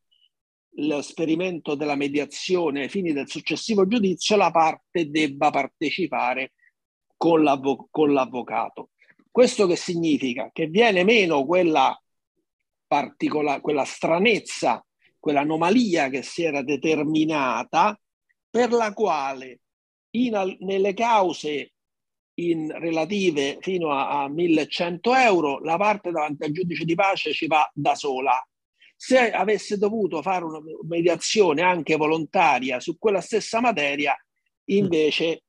l'esperimento 0.79 1.75
della 1.75 1.95
mediazione 1.95 2.83
ai 2.83 2.89
fini 2.89 3.13
del 3.13 3.29
successivo 3.29 3.87
giudizio 3.87 4.35
la 4.35 4.51
parte 4.51 5.09
debba 5.09 5.49
partecipare 5.49 6.53
con, 7.15 7.41
l'avvo- 7.41 7.87
con 7.89 8.13
l'avvocato. 8.13 8.91
Questo 9.31 9.65
che 9.65 9.75
significa? 9.75 10.49
Che 10.51 10.67
viene 10.67 11.03
meno 11.03 11.45
quella, 11.45 11.99
particola- 12.85 13.59
quella 13.59 13.85
stranezza, 13.85 14.85
quell'anomalia 15.19 16.09
che 16.09 16.21
si 16.21 16.43
era 16.43 16.61
determinata 16.61 17.99
per 18.49 18.71
la 18.71 18.93
quale 18.93 19.61
in, 20.11 20.57
nelle 20.59 20.93
cause 20.93 21.73
in 22.39 22.71
relative 22.79 23.57
fino 23.61 23.91
a, 23.91 24.23
a 24.23 24.29
1100 24.29 25.15
euro, 25.15 25.59
la 25.59 25.77
parte 25.77 26.11
davanti 26.11 26.43
al 26.43 26.51
giudice 26.51 26.85
di 26.85 26.95
pace 26.95 27.33
ci 27.33 27.47
va 27.47 27.69
da 27.73 27.95
sola. 27.95 28.35
Se 28.95 29.31
avesse 29.31 29.77
dovuto 29.77 30.21
fare 30.21 30.43
una 30.43 30.59
mediazione 30.87 31.61
anche 31.61 31.95
volontaria 31.95 32.79
su 32.79 32.97
quella 32.97 33.21
stessa 33.21 33.59
materia, 33.59 34.15
invece 34.65 35.43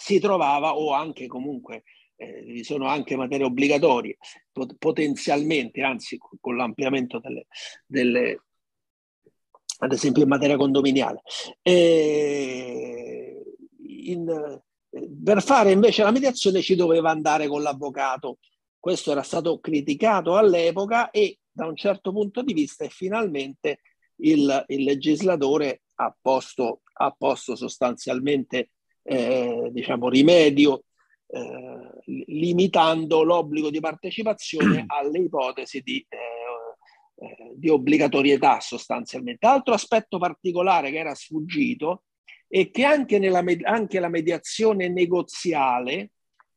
si 0.00 0.18
trovava, 0.18 0.76
o 0.76 0.92
anche 0.92 1.26
comunque 1.26 1.84
eh, 2.16 2.42
vi 2.42 2.64
sono 2.64 2.86
anche 2.86 3.16
materie 3.16 3.44
obbligatorie, 3.44 4.16
pot- 4.52 4.76
potenzialmente, 4.78 5.82
anzi 5.82 6.18
con 6.40 6.56
l'ampliamento 6.56 7.18
delle, 7.20 7.46
delle, 7.86 8.42
ad 9.78 9.92
esempio 9.92 10.22
in 10.22 10.28
materia 10.28 10.56
condominiale. 10.56 11.22
E 11.62 13.42
in, 13.78 14.62
per 14.90 15.42
fare 15.42 15.70
invece 15.70 16.02
la 16.02 16.10
mediazione 16.10 16.60
ci 16.60 16.74
doveva 16.74 17.10
andare 17.10 17.46
con 17.46 17.62
l'avvocato. 17.62 18.38
Questo 18.78 19.12
era 19.12 19.22
stato 19.22 19.60
criticato 19.60 20.36
all'epoca 20.36 21.10
e 21.10 21.38
da 21.50 21.66
un 21.66 21.76
certo 21.76 22.12
punto 22.12 22.42
di 22.42 22.52
vista 22.52 22.88
finalmente 22.88 23.80
il, 24.16 24.64
il 24.68 24.82
legislatore 24.82 25.82
ha 25.96 26.14
posto, 26.20 26.82
ha 26.94 27.14
posto 27.16 27.56
sostanzialmente 27.56 28.70
eh, 29.02 29.68
diciamo, 29.70 30.08
rimedio 30.08 30.84
eh, 31.26 32.24
limitando 32.26 33.22
l'obbligo 33.22 33.70
di 33.70 33.80
partecipazione 33.80 34.84
alle 34.88 35.18
ipotesi 35.18 35.80
di, 35.80 36.04
eh, 36.08 37.24
eh, 37.24 37.52
di 37.54 37.68
obbligatorietà 37.68 38.60
sostanzialmente. 38.60 39.46
Altro 39.46 39.74
aspetto 39.74 40.18
particolare 40.18 40.90
che 40.90 40.98
era 40.98 41.14
sfuggito 41.14 42.04
è 42.50 42.68
che 42.72 42.84
anche, 42.84 43.20
nella, 43.20 43.44
anche 43.62 44.00
la 44.00 44.08
mediazione 44.08 44.88
negoziale, 44.88 46.10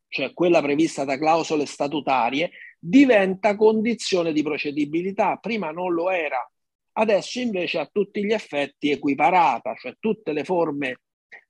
cioè 0.08 0.34
quella 0.34 0.60
prevista 0.60 1.06
da 1.06 1.19
clausole 1.19 1.67
statutarie, 1.67 2.49
diventa 2.79 3.56
condizione 3.56 4.34
di 4.34 4.41
procedibilità. 4.41 5.38
Prima 5.38 5.69
non 5.69 5.93
lo 5.93 6.10
era, 6.10 6.51
adesso 6.93 7.39
invece 7.39 7.77
a 7.77 7.89
tutti 7.91 8.25
gli 8.25 8.34
effetti 8.34 8.89
equiparata, 8.89 9.75
cioè 9.75 9.93
tutte 9.99 10.34
le 10.34 10.43
forme 10.43 11.01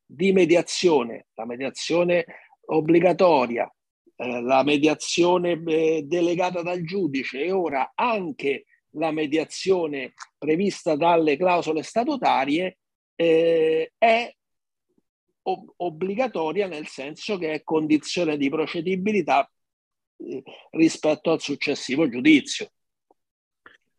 di 0.05 0.33
mediazione, 0.33 1.27
la 1.35 1.45
mediazione 1.45 2.25
obbligatoria, 2.65 3.73
eh, 4.17 4.41
la 4.41 4.61
mediazione 4.63 5.63
eh, 5.65 6.03
delegata 6.03 6.61
dal 6.61 6.83
giudice 6.83 7.45
e 7.45 7.51
ora 7.53 7.93
anche 7.95 8.65
la 8.95 9.11
mediazione 9.11 10.15
prevista 10.37 10.97
dalle 10.97 11.37
clausole 11.37 11.81
statutarie 11.81 12.79
eh, 13.15 13.93
è 13.97 14.35
ob- 15.43 15.73
obbligatoria 15.77 16.67
nel 16.67 16.87
senso 16.87 17.37
che 17.37 17.53
è 17.53 17.63
condizione 17.63 18.37
di 18.37 18.49
procedibilità 18.49 19.49
eh, 20.17 20.43
rispetto 20.71 21.31
al 21.31 21.41
successivo 21.41 22.09
giudizio. 22.09 22.71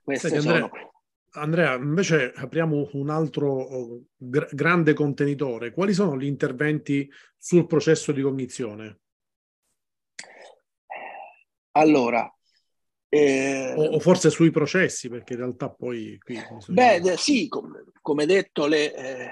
Queste 0.03 0.29
Senti, 0.29 0.44
sono... 0.44 0.64
Andrea, 0.64 0.90
Andrea, 1.37 1.74
invece 1.74 2.33
apriamo 2.33 2.90
un 2.92 3.11
altro 3.11 3.53
oh, 3.53 4.05
gr- 4.16 4.55
grande 4.55 4.92
contenitore. 4.92 5.72
Quali 5.72 5.92
sono 5.92 6.16
gli 6.16 6.27
interventi 6.27 7.11
sul 7.37 7.66
processo 7.66 8.12
di 8.12 8.22
cognizione? 8.22 9.00
Allora, 11.72 12.34
eh, 13.16 13.74
o, 13.77 13.85
o, 13.94 14.00
forse 14.00 14.31
sui 14.31 14.50
processi, 14.50 15.09
perché 15.09 15.35
in 15.35 15.40
realtà 15.40 15.70
poi... 15.70 16.18
Qui 16.18 16.38
beh, 16.68 17.16
sì, 17.16 17.48
come, 17.48 17.85
come 18.00 18.27
detto, 18.27 18.66
le, 18.66 18.94
eh, 18.94 19.31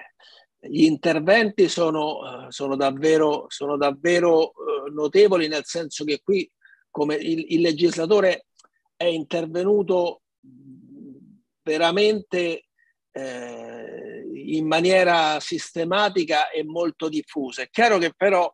gli 0.68 0.84
interventi 0.84 1.68
sono, 1.68 2.46
sono 2.50 2.76
davvero, 2.76 3.46
sono 3.48 3.76
davvero 3.76 4.50
eh, 4.50 4.90
notevoli, 4.92 5.48
nel 5.48 5.64
senso 5.64 6.04
che 6.04 6.20
qui 6.22 6.48
come 6.90 7.16
il, 7.16 7.46
il 7.48 7.60
legislatore 7.60 8.46
è 8.96 9.06
intervenuto 9.06 10.22
veramente 11.62 12.66
eh, 13.10 14.22
in 14.32 14.66
maniera 14.66 15.40
sistematica 15.40 16.50
e 16.50 16.62
molto 16.62 17.08
diffusa. 17.08 17.62
È 17.62 17.68
chiaro 17.70 17.98
che 17.98 18.12
però 18.16 18.52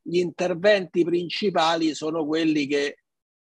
gli 0.00 0.18
interventi 0.18 1.04
principali 1.04 1.94
sono 1.94 2.24
quelli 2.24 2.66
che 2.66 2.98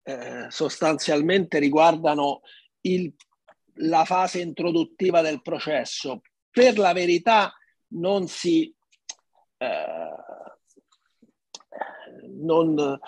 eh, 0.08 0.46
sostanzialmente 0.50 1.58
riguardano 1.58 2.42
il, 2.82 3.12
la 3.80 4.06
fase 4.06 4.40
introduttiva 4.40 5.22
del 5.22 5.42
processo. 5.42 6.22
Per 6.50 6.78
la 6.78 6.94
verità 6.94 7.52
non 7.96 8.28
si, 8.28 8.74
eh, 9.58 10.16
non, 12.30 13.00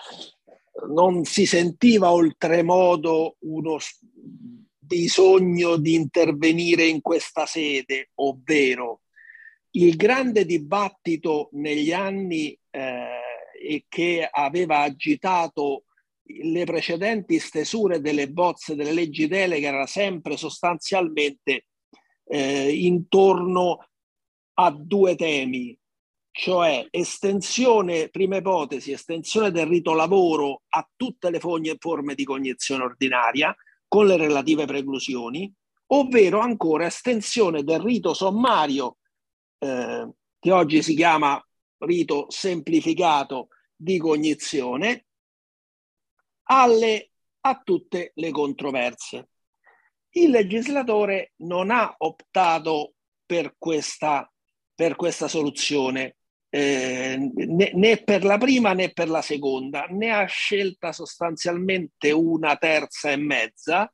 non 0.88 1.24
si 1.24 1.46
sentiva 1.46 2.10
oltremodo 2.10 3.36
uno 3.40 3.78
bisogno 4.78 5.76
di 5.76 5.94
intervenire 5.94 6.84
in 6.84 7.00
questa 7.00 7.46
sede, 7.46 8.10
ovvero 8.16 9.02
il 9.72 9.94
grande 9.96 10.44
dibattito 10.44 11.50
negli 11.52 11.92
anni 11.92 12.58
eh, 12.70 13.20
e 13.60 13.84
che 13.88 14.28
aveva 14.30 14.80
agitato 14.80 15.84
le 16.40 16.64
precedenti 16.64 17.38
stesure 17.38 18.00
delle 18.00 18.30
bozze 18.30 18.74
delle 18.74 18.92
leggi 18.92 19.26
deleghe 19.26 19.66
era 19.66 19.86
sempre 19.86 20.36
sostanzialmente 20.36 21.66
eh, 22.24 22.70
intorno 22.70 23.88
a 24.54 24.70
due 24.70 25.14
temi, 25.16 25.76
cioè 26.30 26.86
estensione, 26.90 28.08
prima 28.10 28.36
ipotesi, 28.36 28.92
estensione 28.92 29.50
del 29.50 29.66
rito 29.66 29.94
lavoro 29.94 30.62
a 30.68 30.88
tutte 30.96 31.30
le 31.30 31.40
forme 31.40 32.14
di 32.14 32.24
cognizione 32.24 32.84
ordinaria 32.84 33.54
con 33.86 34.06
le 34.06 34.16
relative 34.16 34.66
preclusioni, 34.66 35.52
ovvero 35.86 36.40
ancora 36.40 36.86
estensione 36.86 37.62
del 37.62 37.80
rito 37.80 38.14
sommario, 38.14 38.98
eh, 39.58 40.08
che 40.38 40.52
oggi 40.52 40.82
si 40.82 40.94
chiama 40.94 41.42
rito 41.78 42.26
semplificato 42.28 43.48
di 43.74 43.98
cognizione, 43.98 45.06
alle, 46.50 47.10
a 47.40 47.60
tutte 47.62 48.12
le 48.14 48.30
controversie. 48.30 49.28
Il 50.10 50.30
legislatore 50.30 51.32
non 51.38 51.70
ha 51.70 51.94
optato 51.98 52.94
per 53.24 53.54
questa, 53.58 54.30
per 54.74 54.96
questa 54.96 55.28
soluzione, 55.28 56.16
eh, 56.50 57.30
né, 57.34 57.70
né, 57.74 58.02
per 58.02 58.24
la 58.24 58.38
prima 58.38 58.72
né 58.72 58.90
per 58.90 59.10
la 59.10 59.20
seconda, 59.20 59.84
ne 59.90 60.10
ha 60.10 60.24
scelta 60.24 60.92
sostanzialmente 60.92 62.10
una 62.10 62.56
terza 62.56 63.10
e 63.10 63.16
mezza, 63.16 63.92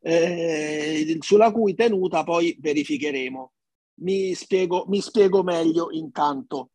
eh, 0.00 1.16
sulla 1.20 1.50
cui 1.50 1.74
tenuta 1.74 2.22
poi 2.22 2.56
verificheremo. 2.60 3.52
Mi 4.00 4.34
spiego, 4.34 4.84
mi 4.88 5.00
spiego 5.00 5.42
meglio 5.42 5.90
intanto. 5.90 6.72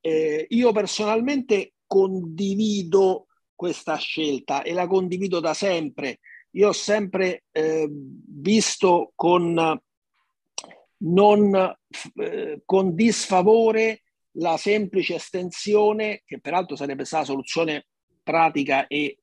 Eh, 0.00 0.46
io 0.50 0.72
personalmente 0.72 1.74
condivido 1.86 3.28
questa 3.62 3.94
scelta 3.94 4.62
e 4.62 4.72
la 4.72 4.88
condivido 4.88 5.38
da 5.38 5.54
sempre. 5.54 6.18
Io 6.54 6.70
ho 6.70 6.72
sempre 6.72 7.44
eh, 7.52 7.86
visto 7.88 9.12
con, 9.14 9.80
non, 10.96 11.76
eh, 12.16 12.62
con 12.64 12.94
disfavore 12.96 14.02
la 14.38 14.56
semplice 14.56 15.14
estensione, 15.14 16.22
che 16.24 16.40
peraltro 16.40 16.74
sarebbe 16.74 17.04
stata 17.04 17.26
soluzione 17.26 17.86
pratica 18.20 18.88
e, 18.88 19.18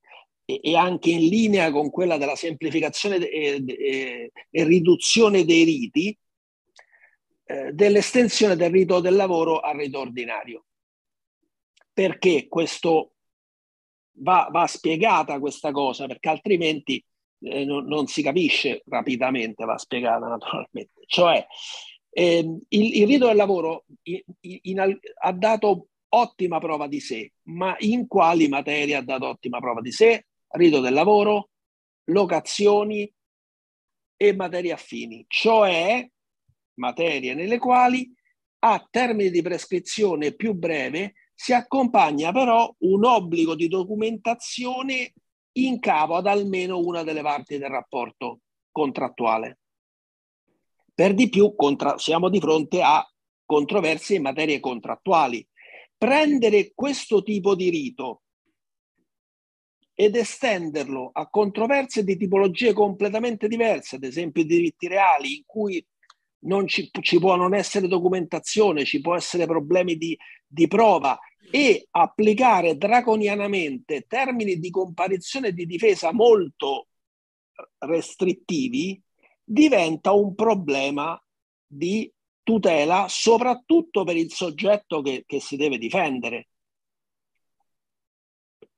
e, 0.45 0.60
e, 0.63 0.75
anche 0.78 1.10
in 1.10 1.28
linea 1.28 1.69
con 1.69 1.89
quella 1.89 2.17
della 2.17 2.38
semplificazione 2.38 3.17
e, 3.17 3.62
e, 3.67 4.32
e 4.49 4.63
riduzione 4.63 5.43
dei 5.43 5.65
riti, 5.65 6.17
eh, 7.43 7.73
dell'estensione 7.73 8.56
del 8.56 8.71
rito 8.71 9.02
del 9.02 9.15
lavoro 9.15 9.60
al 9.60 9.75
rito 9.75 9.99
ordinario. 9.99 10.63
Perché 11.91 12.47
questo 12.47 13.15
va, 14.20 14.48
va 14.52 14.68
spiegata 14.68 15.40
questa 15.40 15.72
cosa, 15.72 16.08
perché 16.08 16.30
altrimenti 16.30 17.04
eh, 17.42 17.66
non, 17.66 17.86
non, 17.86 18.08
si 18.08 18.22
capisce 18.22 18.84
rapidamente, 18.86 19.66
va 19.66 19.78
spiegata 19.78 20.28
naturalmente. 20.28 21.02
Cioè, 21.06 21.46
eh, 22.10 22.40
il, 22.40 22.98
il, 22.98 23.08
rito 23.08 23.28
del 23.28 23.36
lavoro 23.36 23.86
in, 24.04 24.22
in, 24.42 25.00
ha 25.22 25.32
dato 25.32 25.88
ottima 26.10 26.60
prova 26.60 26.88
di 26.88 27.00
sé, 27.00 27.32
ma 27.44 27.76
in 27.80 28.08
quali 28.08 28.48
materie 28.48 28.96
ha 28.96 29.04
dato 29.04 29.28
ottima 29.28 29.60
prova 29.60 29.82
di 29.82 29.92
sé? 29.92 30.26
Rito 30.52 30.80
del 30.80 30.94
lavoro, 30.94 31.50
locazioni 32.06 33.12
e 34.18 34.36
materie 34.36 34.72
affini, 34.72 35.24
cioè 35.28 36.08
materie 36.76 37.34
nelle 37.34 37.58
quali 37.58 38.12
a 38.62 38.86
termine 38.90 39.30
di 39.30 39.42
prescrizione 39.42 40.34
più 40.34 40.54
breve 40.54 41.14
si 41.41 41.54
accompagna 41.54 42.34
però 42.34 42.69
un 42.80 43.06
obbligo 43.06 43.56
di 43.56 43.69
documentazione 43.69 45.13
in 45.54 45.80
capo 45.80 46.15
ad 46.15 46.28
almeno 46.28 46.80
una 46.80 47.02
delle 47.04 47.21
parti 47.21 47.58
del 47.58 47.69
rapporto 47.69 48.41
contrattuale. 48.69 49.60
Per 50.93 51.13
di 51.13 51.30
più 51.30 51.56
contra- 51.56 51.97
siamo 51.97 52.28
di 52.28 52.41
fronte 52.41 52.82
a 52.82 53.10
controversie 53.45 54.17
in 54.17 54.23
materie 54.23 54.60
contrattuali. 54.60 55.47
Prendere 55.97 56.73
questo 56.75 57.23
tipo 57.23 57.56
di 57.56 57.69
rito 57.69 58.23
ed 59.93 60.17
estenderlo 60.17 61.10
a 61.13 61.30
controversie 61.30 62.04
di 62.04 62.17
tipologie 62.17 62.73
completamente 62.73 63.47
diverse, 63.47 63.95
ad 63.95 64.04
esempio 64.04 64.41
i 64.41 64.45
diritti 64.45 64.89
reali, 64.89 65.38
in 65.38 65.43
cui 65.45 65.88
non 66.41 66.67
ci, 66.67 66.89
ci, 67.02 67.19
può 67.19 67.36
non 67.36 67.54
essere 67.54 67.88
documentazione, 67.88 68.86
ci 68.86 69.02
può 69.02 69.15
essere 69.15 69.45
problemi 69.45 69.97
di, 69.97 70.17
di 70.47 70.67
prova 70.67 71.19
e 71.52 71.88
applicare 71.91 72.78
draconianamente 72.78 74.06
termini 74.08 74.60
di 74.60 74.69
comparizione 74.69 75.47
e 75.47 75.54
di 75.54 75.65
difesa 75.65 76.13
molto 76.13 76.88
restrittivi, 77.80 79.02
diventa 79.43 80.12
un 80.12 80.36
problema 80.36 81.21
di 81.65 82.12
tutela 82.43 83.08
soprattutto 83.10 84.04
per 84.04 84.15
il 84.15 84.32
soggetto 84.32 85.02
che, 85.02 85.23
che 85.25 85.39
si 85.39 85.56
deve 85.56 85.78
difendere. 85.78 86.49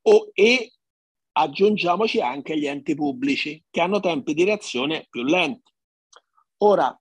O, 0.03 0.31
e 0.33 0.71
aggiungiamoci 1.33 2.21
anche 2.21 2.57
gli 2.57 2.65
enti 2.65 2.95
pubblici 2.95 3.63
che 3.69 3.81
hanno 3.81 3.99
tempi 3.99 4.33
di 4.33 4.43
reazione 4.43 5.07
più 5.09 5.23
lenti. 5.23 5.71
Ora, 6.57 7.00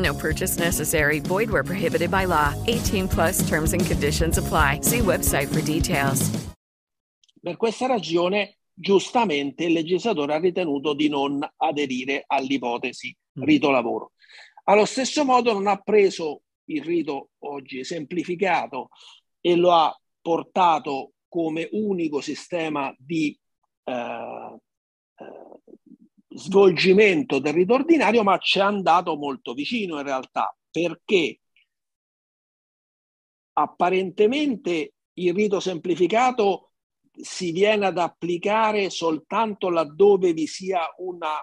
No 0.00 0.14
purchase 0.14 0.58
necessary. 0.58 1.20
Void 1.20 1.50
where 1.50 1.64
prohibited 1.64 2.10
by 2.10 2.26
law. 2.26 2.54
18 2.66 3.08
plus 3.08 3.48
terms 3.48 3.72
and 3.72 3.84
conditions 3.84 4.38
apply. 4.38 4.80
See 4.82 5.00
website 5.00 5.48
for 5.48 5.60
details. 5.62 6.30
per 7.40 7.56
questa 7.56 7.86
ragione, 7.86 8.58
giustamente 8.72 9.64
il 9.64 9.72
legislatore 9.72 10.34
ha 10.34 10.38
ritenuto 10.38 10.92
di 10.94 11.08
non 11.08 11.46
aderire 11.56 12.24
all'ipotesi 12.26 13.16
rito 13.34 13.70
lavoro. 13.70 14.12
Allo 14.64 14.84
stesso 14.84 15.24
modo 15.24 15.52
non 15.52 15.66
ha 15.66 15.78
preso 15.78 16.42
il 16.64 16.84
rito 16.84 17.30
oggi 17.38 17.82
semplificato 17.82 18.90
e 19.40 19.56
lo 19.56 19.72
ha 19.72 19.98
portato 20.20 21.12
come 21.28 21.68
unico 21.72 22.20
sistema 22.20 22.94
di 22.98 23.36
eh, 23.84 24.56
eh, 25.16 25.49
svolgimento 26.40 27.38
del 27.38 27.52
rito 27.52 27.74
ordinario, 27.74 28.22
ma 28.22 28.38
ci 28.38 28.58
è 28.58 28.62
andato 28.62 29.16
molto 29.16 29.52
vicino 29.52 29.98
in 29.98 30.04
realtà, 30.04 30.54
perché 30.70 31.40
apparentemente 33.52 34.94
il 35.14 35.34
rito 35.34 35.60
semplificato 35.60 36.72
si 37.12 37.52
viene 37.52 37.86
ad 37.86 37.98
applicare 37.98 38.88
soltanto 38.88 39.68
laddove 39.68 40.32
vi 40.32 40.46
sia 40.46 40.80
una 40.98 41.36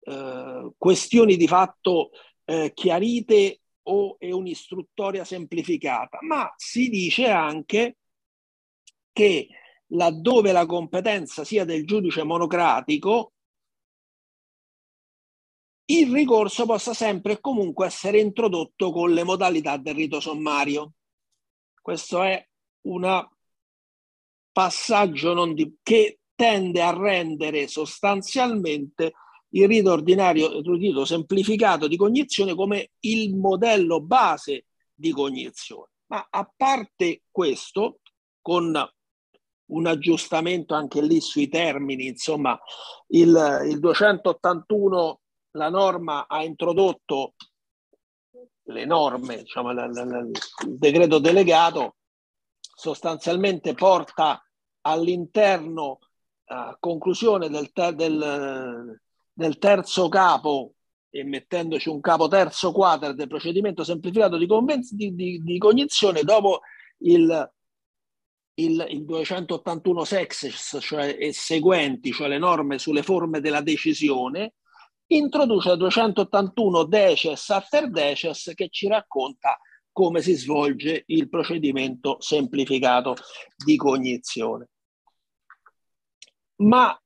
eh, 0.00 0.70
questioni 0.76 1.36
di 1.36 1.48
fatto 1.48 2.10
eh, 2.44 2.72
chiarite 2.72 3.60
o 3.82 4.16
è 4.18 4.30
un'istruttoria 4.30 5.24
semplificata, 5.24 6.18
ma 6.20 6.52
si 6.56 6.88
dice 6.88 7.28
anche 7.28 7.96
che 9.12 9.48
laddove 9.88 10.52
la 10.52 10.66
competenza 10.66 11.44
sia 11.44 11.64
del 11.64 11.84
giudice 11.84 12.22
monocratico, 12.22 13.32
il 15.90 16.12
ricorso 16.12 16.66
possa 16.66 16.94
sempre 16.94 17.32
e 17.32 17.40
comunque 17.40 17.86
essere 17.86 18.20
introdotto 18.20 18.92
con 18.92 19.12
le 19.12 19.24
modalità 19.24 19.76
del 19.76 19.94
rito 19.94 20.20
sommario. 20.20 20.92
Questo 21.80 22.22
è 22.22 22.46
un 22.82 23.28
passaggio 24.52 25.52
di, 25.52 25.78
che 25.82 26.20
tende 26.34 26.80
a 26.80 26.96
rendere 26.96 27.66
sostanzialmente 27.66 29.12
il 29.50 29.66
rito 29.66 29.90
ordinario, 29.90 30.58
il 30.58 30.78
rito 30.78 31.04
semplificato 31.04 31.88
di 31.88 31.96
cognizione 31.96 32.54
come 32.54 32.92
il 33.00 33.34
modello 33.34 34.00
base 34.00 34.66
di 34.94 35.10
cognizione. 35.10 35.90
Ma 36.06 36.26
a 36.30 36.52
parte 36.56 37.22
questo, 37.30 38.00
con 38.40 38.72
un 39.66 39.86
aggiustamento 39.86 40.74
anche 40.74 41.02
lì 41.02 41.20
sui 41.20 41.48
termini, 41.48 42.06
insomma, 42.06 42.58
il, 43.08 43.66
il 43.68 43.78
281 43.80 45.19
la 45.52 45.68
norma 45.68 46.26
ha 46.28 46.42
introdotto 46.42 47.34
le 48.64 48.84
norme, 48.84 49.38
diciamo, 49.38 49.72
la, 49.72 49.86
la, 49.86 50.04
la, 50.04 50.18
il 50.18 50.78
decreto 50.78 51.18
delegato 51.18 51.96
sostanzialmente 52.58 53.74
porta 53.74 54.42
all'interno, 54.82 55.98
a 56.46 56.76
conclusione 56.78 57.48
del, 57.48 57.72
ter- 57.72 57.94
del, 57.94 58.98
del, 59.32 59.58
terzo 59.58 60.08
capo 60.08 60.74
e 61.10 61.24
mettendoci 61.24 61.88
un 61.88 62.00
capo 62.00 62.28
terzo 62.28 62.72
quadro 62.72 63.12
del 63.12 63.28
procedimento 63.28 63.84
semplificato 63.84 64.36
di, 64.36 64.46
convenz- 64.46 64.92
di, 64.92 65.14
di, 65.14 65.42
di 65.42 65.58
cognizione 65.58 66.22
dopo 66.22 66.60
il, 66.98 67.52
il, 68.54 68.86
il 68.88 69.04
281 69.04 70.04
sexes 70.04 70.78
cioè, 70.80 71.16
e 71.18 71.32
seguenti, 71.32 72.12
cioè 72.12 72.28
le 72.28 72.38
norme 72.38 72.78
sulle 72.78 73.02
forme 73.02 73.40
della 73.40 73.60
decisione, 73.60 74.54
introduce 75.12 75.70
il 75.70 75.78
281 75.78 76.84
deces 76.84 77.50
after 77.50 77.90
deces 77.90 78.52
che 78.54 78.68
ci 78.70 78.86
racconta 78.88 79.58
come 79.92 80.20
si 80.20 80.34
svolge 80.34 81.02
il 81.06 81.28
procedimento 81.28 82.20
semplificato 82.20 83.16
di 83.56 83.76
cognizione. 83.76 84.68
Ma 86.62 86.96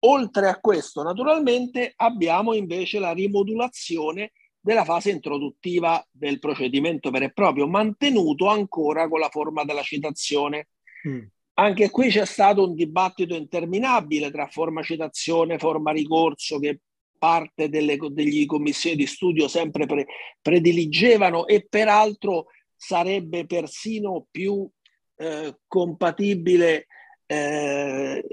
oltre 0.00 0.48
a 0.48 0.58
questo, 0.60 1.02
naturalmente, 1.02 1.92
abbiamo 1.96 2.54
invece 2.54 2.98
la 2.98 3.12
rimodulazione 3.12 4.32
della 4.58 4.84
fase 4.84 5.10
introduttiva 5.10 6.04
del 6.10 6.38
procedimento 6.38 7.10
vero 7.10 7.26
e 7.26 7.32
proprio, 7.32 7.68
mantenuto 7.68 8.46
ancora 8.46 9.08
con 9.08 9.20
la 9.20 9.28
forma 9.28 9.64
della 9.64 9.82
citazione. 9.82 10.68
Mm. 11.06 11.22
Anche 11.58 11.90
qui 11.90 12.08
c'è 12.08 12.26
stato 12.26 12.66
un 12.66 12.74
dibattito 12.74 13.34
interminabile 13.34 14.30
tra 14.30 14.48
forma 14.48 14.82
citazione, 14.82 15.58
forma 15.58 15.92
ricorso, 15.92 16.58
che 16.58 16.80
parte 17.18 17.68
delle 17.68 17.96
degli 18.10 18.46
commissioni 18.46 18.96
di 18.96 19.06
studio 19.06 19.48
sempre 19.48 19.86
pre, 19.86 20.06
prediligevano 20.40 21.46
e 21.46 21.66
peraltro 21.68 22.46
sarebbe 22.76 23.46
persino 23.46 24.26
più 24.30 24.68
eh, 25.16 25.56
compatibile 25.66 26.86
eh, 27.26 28.24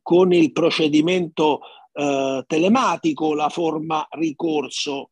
con 0.00 0.32
il 0.32 0.52
procedimento 0.52 1.60
eh, 1.92 2.44
telematico 2.46 3.34
la 3.34 3.48
forma 3.48 4.06
ricorso, 4.12 5.10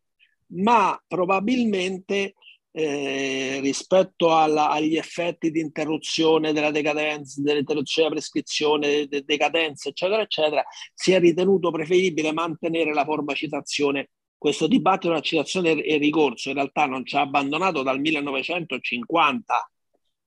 ma 0.52 1.00
probabilmente 1.06 2.34
eh, 2.72 3.58
rispetto 3.60 4.36
alla, 4.36 4.70
agli 4.70 4.96
effetti 4.96 5.50
di 5.50 5.60
interruzione 5.60 6.52
della 6.52 6.70
decadenza, 6.70 7.40
dell'interruzione 7.42 8.08
della 8.08 8.20
prescrizione, 8.20 9.06
de, 9.06 9.24
decadenza, 9.24 9.88
eccetera, 9.88 10.22
eccetera, 10.22 10.64
si 10.94 11.12
è 11.12 11.18
ritenuto 11.18 11.70
preferibile 11.70 12.32
mantenere 12.32 12.92
la 12.92 13.04
forma 13.04 13.34
citazione. 13.34 14.10
Questo 14.36 14.66
dibattito 14.66 15.08
della 15.08 15.20
citazione 15.20 15.82
e 15.82 15.98
ricorso 15.98 16.48
in 16.48 16.54
realtà 16.54 16.86
non 16.86 17.04
ci 17.04 17.16
ha 17.16 17.20
abbandonato 17.20 17.82
dal 17.82 18.00
1950, 18.00 19.70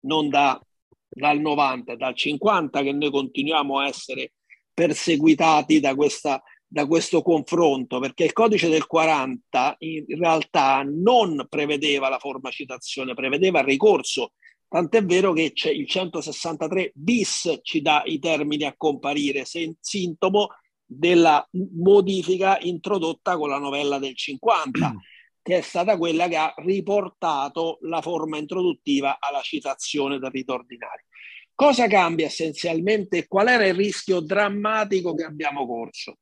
non 0.00 0.29
da, 0.29 0.61
dal 1.09 1.38
90, 1.38 1.94
dal 1.94 2.16
50 2.16 2.83
che 2.83 2.92
noi 2.92 3.11
continuiamo 3.11 3.79
a 3.79 3.87
essere 3.87 4.33
perseguitati 4.72 5.79
da 5.79 5.94
questa 5.94 6.42
da 6.72 6.87
questo 6.87 7.20
confronto, 7.20 7.98
perché 7.98 8.22
il 8.22 8.33
codice 8.33 8.68
del 8.68 8.87
40 8.87 9.74
in 9.78 10.04
realtà 10.06 10.85
non 10.87 11.46
prevedeva 11.48 12.09
la 12.09 12.20
forma 12.20 12.50
citazione, 12.50 13.14
prevedeva 13.14 13.59
il 13.59 13.66
ricorso, 13.66 14.35
tant'è 14.68 15.04
vero 15.04 15.33
che 15.33 15.50
c'è 15.52 15.70
il 15.70 15.88
163 15.88 16.92
bis 16.94 17.59
ci 17.62 17.83
dà 17.83 18.04
i 18.04 18.20
termini 18.20 18.62
a 18.62 18.74
comparire, 18.76 19.44
sintomo 19.80 20.50
della 20.87 21.44
modifica 21.50 22.56
introdotta 22.61 23.37
con 23.37 23.48
la 23.48 23.59
novella 23.59 23.98
del 23.98 24.14
50, 24.14 24.94
che 25.42 25.59
è 25.59 25.61
stata 25.62 25.98
quella 25.98 26.28
che 26.28 26.37
ha 26.37 26.54
riportato 26.59 27.78
la 27.83 28.00
forma 28.00 28.38
introduttiva 28.38 29.16
alla 29.18 29.40
citazione 29.40 30.20
del 30.20 30.30
rito 30.30 30.52
ordinario. 30.52 31.06
Cosa 31.52 31.88
cambia 31.88 32.26
essenzialmente? 32.26 33.26
Qual 33.26 33.48
era 33.48 33.66
il 33.66 33.74
rischio 33.74 34.20
drammatico 34.20 35.14
che 35.14 35.24
abbiamo 35.24 35.66
corso? 35.66 36.18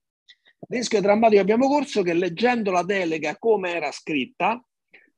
Rischio 0.70 1.00
drammatico 1.00 1.40
abbiamo 1.40 1.66
corso 1.66 2.02
che 2.02 2.12
leggendo 2.12 2.70
la 2.70 2.82
delega 2.82 3.38
come 3.38 3.74
era 3.74 3.90
scritta, 3.90 4.62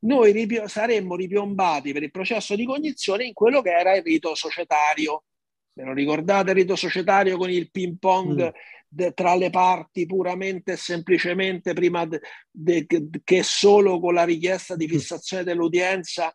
noi 0.02 0.30
ripio- 0.30 0.68
saremmo 0.68 1.16
ripiombati 1.16 1.92
per 1.92 2.04
il 2.04 2.12
processo 2.12 2.54
di 2.54 2.64
cognizione 2.64 3.24
in 3.24 3.32
quello 3.32 3.60
che 3.60 3.70
era 3.70 3.96
il 3.96 4.02
rito 4.04 4.34
societario. 4.36 5.24
Se 5.66 5.82
non 5.82 5.94
ricordate 5.94 6.50
il 6.50 6.56
rito 6.56 6.76
societario 6.76 7.36
con 7.36 7.50
il 7.50 7.68
ping 7.68 7.98
pong 7.98 8.44
mm. 8.44 8.48
de- 8.86 9.12
tra 9.12 9.34
le 9.34 9.50
parti 9.50 10.06
puramente 10.06 10.72
e 10.72 10.76
semplicemente 10.76 11.72
prima 11.72 12.06
de- 12.06 12.20
de- 12.48 12.86
che 13.24 13.42
solo 13.42 13.98
con 13.98 14.14
la 14.14 14.24
richiesta 14.24 14.76
di 14.76 14.86
fissazione 14.86 15.42
dell'udienza 15.42 16.32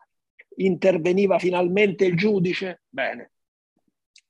interveniva 0.56 1.38
finalmente 1.38 2.04
il 2.04 2.16
giudice? 2.16 2.82
Bene. 2.86 3.30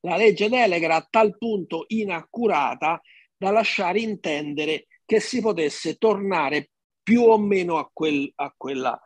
La 0.02 0.16
legge 0.16 0.48
delega 0.48 0.86
era 0.86 0.96
a 0.96 1.06
tal 1.10 1.36
punto 1.36 1.86
inaccurata 1.88 3.00
da 3.36 3.50
lasciare 3.50 4.00
intendere 4.00 4.86
che 5.04 5.20
si 5.20 5.40
potesse 5.40 5.96
tornare 5.96 6.70
più 7.02 7.22
o 7.22 7.38
meno 7.38 7.78
a, 7.78 7.88
quel, 7.92 8.30
a, 8.34 8.52
quella, 8.56 9.00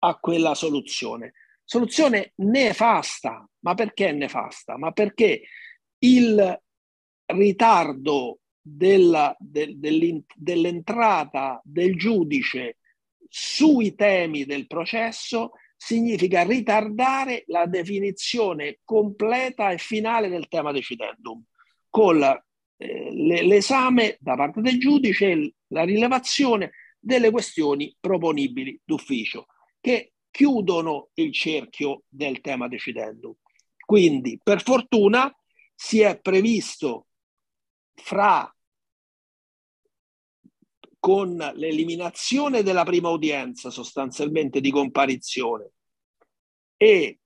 a 0.00 0.16
quella 0.16 0.54
soluzione. 0.54 1.32
Soluzione 1.64 2.32
nefasta, 2.36 3.48
ma 3.60 3.74
perché 3.74 4.12
nefasta? 4.12 4.76
Ma 4.76 4.92
perché 4.92 5.42
il 5.98 6.62
ritardo 7.26 8.40
della, 8.60 9.34
de, 9.38 9.76
dell'entrata 10.34 11.60
del 11.64 11.96
giudice 11.96 12.78
sui 13.28 13.94
temi 13.94 14.44
del 14.44 14.66
processo 14.66 15.52
significa 15.76 16.42
ritardare 16.42 17.44
la 17.46 17.66
definizione 17.66 18.80
completa 18.82 19.70
e 19.70 19.78
finale 19.78 20.28
del 20.28 20.48
tema 20.48 20.72
decidendum, 20.72 21.42
con 21.90 22.22
eh, 22.22 22.44
l'esame 22.78 24.16
da 24.20 24.34
parte 24.34 24.60
del 24.60 24.78
giudice 24.78 25.30
e 25.30 25.54
la 25.68 25.84
rilevazione 25.84 26.72
delle 26.98 27.30
questioni 27.30 27.94
proponibili 27.98 28.78
d'ufficio, 28.84 29.46
che 29.80 30.12
chiudono 30.30 31.10
il 31.14 31.32
cerchio 31.32 32.02
del 32.08 32.40
tema 32.40 32.68
decidendum. 32.68 33.34
Quindi, 33.84 34.38
per 34.42 34.62
fortuna, 34.62 35.34
si 35.74 36.00
è 36.00 36.18
previsto 36.20 37.06
fra 37.94 38.50
con 40.98 41.36
l'eliminazione 41.36 42.62
della 42.62 42.84
prima 42.84 43.10
udienza 43.10 43.70
sostanzialmente 43.70 44.60
di 44.60 44.70
comparizione 44.70 45.70
e 46.76 47.20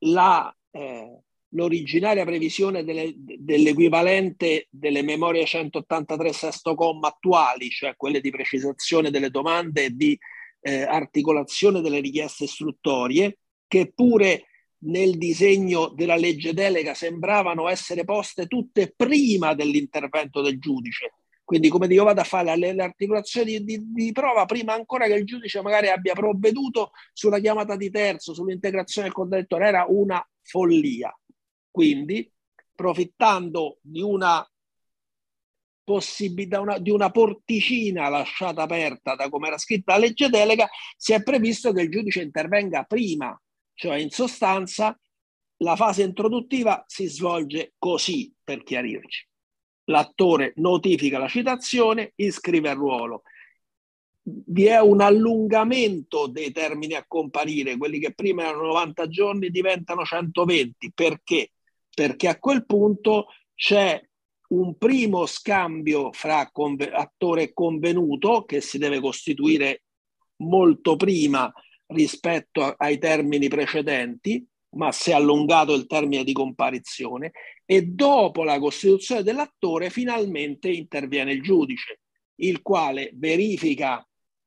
la, 0.00 0.54
eh, 0.70 1.23
l'originaria 1.54 2.24
previsione 2.24 2.84
delle, 2.84 3.14
dell'equivalente 3.16 4.68
delle 4.70 5.02
memorie 5.02 5.44
183 5.44 6.32
sesto 6.32 6.74
comma 6.74 7.08
attuali, 7.08 7.68
cioè 7.70 7.94
quelle 7.96 8.20
di 8.20 8.30
precisazione 8.30 9.10
delle 9.10 9.30
domande 9.30 9.84
e 9.84 9.90
di 9.90 10.18
eh, 10.60 10.82
articolazione 10.82 11.80
delle 11.80 12.00
richieste 12.00 12.44
istruttorie, 12.44 13.38
che 13.66 13.92
pure 13.94 14.46
nel 14.84 15.16
disegno 15.16 15.88
della 15.88 16.16
legge 16.16 16.52
delega 16.52 16.94
sembravano 16.94 17.68
essere 17.68 18.04
poste 18.04 18.46
tutte 18.46 18.92
prima 18.94 19.54
dell'intervento 19.54 20.42
del 20.42 20.58
giudice, 20.58 21.12
quindi, 21.44 21.68
come 21.68 21.86
dico, 21.86 22.04
vado 22.04 22.22
a 22.22 22.24
fare 22.24 22.56
le, 22.56 22.72
le 22.72 22.82
articolazioni 22.82 23.62
di, 23.62 23.64
di, 23.64 23.92
di, 23.92 24.12
prova 24.12 24.46
prima 24.46 24.72
ancora 24.72 25.06
che 25.06 25.12
il 25.12 25.26
giudice 25.26 25.60
magari 25.60 25.88
abbia 25.88 26.14
provveduto 26.14 26.92
sulla 27.12 27.38
chiamata 27.38 27.76
di 27.76 27.90
terzo, 27.90 28.32
sull'integrazione 28.32 29.08
del 29.08 29.16
contraddittorio. 29.16 29.66
Era 29.66 29.84
una 29.86 30.26
follia. 30.40 31.14
Quindi, 31.74 32.30
profittando 32.72 33.78
di 33.80 34.00
una 34.00 34.48
possibilità, 35.82 36.60
una, 36.60 36.78
di 36.78 36.90
una 36.90 37.10
porticina 37.10 38.08
lasciata 38.08 38.62
aperta 38.62 39.16
da 39.16 39.28
come 39.28 39.48
era 39.48 39.58
scritta 39.58 39.94
la 39.94 39.98
legge 39.98 40.28
delega, 40.28 40.68
si 40.96 41.14
è 41.14 41.22
previsto 41.24 41.72
che 41.72 41.82
il 41.82 41.90
giudice 41.90 42.22
intervenga 42.22 42.84
prima, 42.84 43.36
cioè 43.74 43.96
in 43.96 44.10
sostanza 44.10 44.96
la 45.56 45.74
fase 45.74 46.04
introduttiva 46.04 46.84
si 46.86 47.06
svolge 47.08 47.74
così, 47.76 48.32
per 48.44 48.62
chiarirci 48.62 49.26
l'attore 49.86 50.52
notifica 50.58 51.18
la 51.18 51.26
citazione, 51.26 52.12
iscrive 52.14 52.70
al 52.70 52.76
ruolo. 52.76 53.22
Vi 54.22 54.66
è 54.66 54.80
un 54.80 55.00
allungamento 55.00 56.28
dei 56.28 56.52
termini 56.52 56.94
a 56.94 57.04
comparire, 57.06 57.76
quelli 57.76 57.98
che 57.98 58.14
prima 58.14 58.44
erano 58.44 58.66
90 58.68 59.08
giorni 59.08 59.50
diventano 59.50 60.04
120. 60.04 60.92
Perché? 60.94 61.50
Perché 61.94 62.28
a 62.28 62.38
quel 62.38 62.66
punto 62.66 63.26
c'è 63.54 64.02
un 64.48 64.76
primo 64.76 65.26
scambio 65.26 66.12
fra 66.12 66.50
conve- 66.50 66.90
attore 66.90 67.52
convenuto 67.52 68.44
che 68.44 68.60
si 68.60 68.78
deve 68.78 69.00
costituire 69.00 69.84
molto 70.36 70.96
prima 70.96 71.50
rispetto 71.86 72.62
a- 72.62 72.74
ai 72.78 72.98
termini 72.98 73.48
precedenti, 73.48 74.44
ma 74.76 74.90
si 74.90 75.10
è 75.10 75.14
allungato 75.14 75.72
il 75.72 75.86
termine 75.86 76.24
di 76.24 76.32
comparizione 76.32 77.30
e 77.64 77.82
dopo 77.82 78.42
la 78.42 78.58
costituzione 78.58 79.22
dell'attore 79.22 79.88
finalmente 79.88 80.68
interviene 80.68 81.32
il 81.32 81.42
giudice, 81.42 82.00
il 82.36 82.60
quale 82.60 83.12
verifica, 83.14 84.06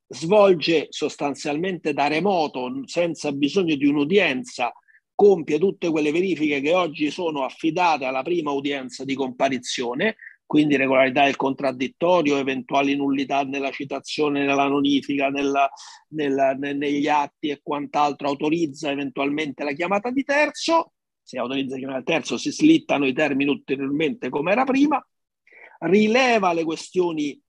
svolge 0.09 0.87
sostanzialmente 0.89 1.93
da 1.93 2.07
remoto, 2.07 2.81
senza 2.85 3.31
bisogno 3.31 3.75
di 3.75 3.85
un'udienza, 3.85 4.71
compie 5.17 5.57
tutte 5.57 5.89
quelle 5.89 6.11
verifiche 6.11 6.61
che 6.61 6.75
oggi 6.75 7.09
sono 7.09 7.43
affidate 7.43 8.05
alla 8.05 8.21
prima 8.21 8.51
udienza 8.51 9.03
di 9.03 9.15
comparizione, 9.15 10.17
quindi 10.45 10.75
regolarità 10.75 11.23
del 11.23 11.35
contraddittorio, 11.35 12.37
eventuali 12.37 12.95
nullità 12.95 13.41
nella 13.41 13.71
citazione, 13.71 14.45
nella 14.45 14.67
notifica, 14.67 15.29
nella, 15.29 15.67
nella, 16.09 16.53
negli 16.53 17.07
atti 17.07 17.49
e 17.49 17.61
quant'altro, 17.63 18.27
autorizza 18.27 18.91
eventualmente 18.91 19.63
la 19.63 19.73
chiamata 19.73 20.11
di 20.11 20.23
terzo, 20.23 20.93
se 21.23 21.39
autorizza 21.39 21.73
la 21.73 21.79
chiamata 21.79 21.99
di 21.99 22.05
terzo 22.05 22.37
si 22.37 22.51
slittano 22.51 23.07
i 23.07 23.13
termini 23.13 23.49
ulteriormente 23.49 24.29
come 24.29 24.51
era 24.51 24.65
prima, 24.65 25.03
rileva 25.79 26.53
le 26.53 26.63
questioni 26.63 27.41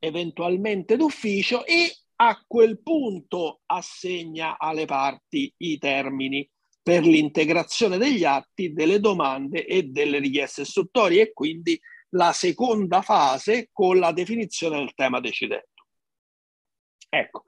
eventualmente 0.00 0.96
d'ufficio 0.96 1.64
e 1.64 1.96
a 2.16 2.42
quel 2.44 2.82
punto 2.82 3.60
assegna 3.66 4.58
alle 4.58 4.84
parti 4.84 5.54
i 5.58 5.78
termini 5.78 6.44
per 6.82 7.04
l'integrazione 7.04 7.96
degli 7.96 8.24
atti, 8.24 8.72
delle 8.72 8.98
domande 8.98 9.64
e 9.64 9.84
delle 9.84 10.18
richieste 10.18 10.62
istruttorie 10.62 11.22
e 11.22 11.32
quindi 11.32 11.80
la 12.10 12.32
seconda 12.32 13.02
fase 13.02 13.68
con 13.72 13.98
la 13.98 14.12
definizione 14.12 14.78
del 14.78 14.94
tema 14.94 15.20
decidendo. 15.20 15.66
Ecco, 17.08 17.44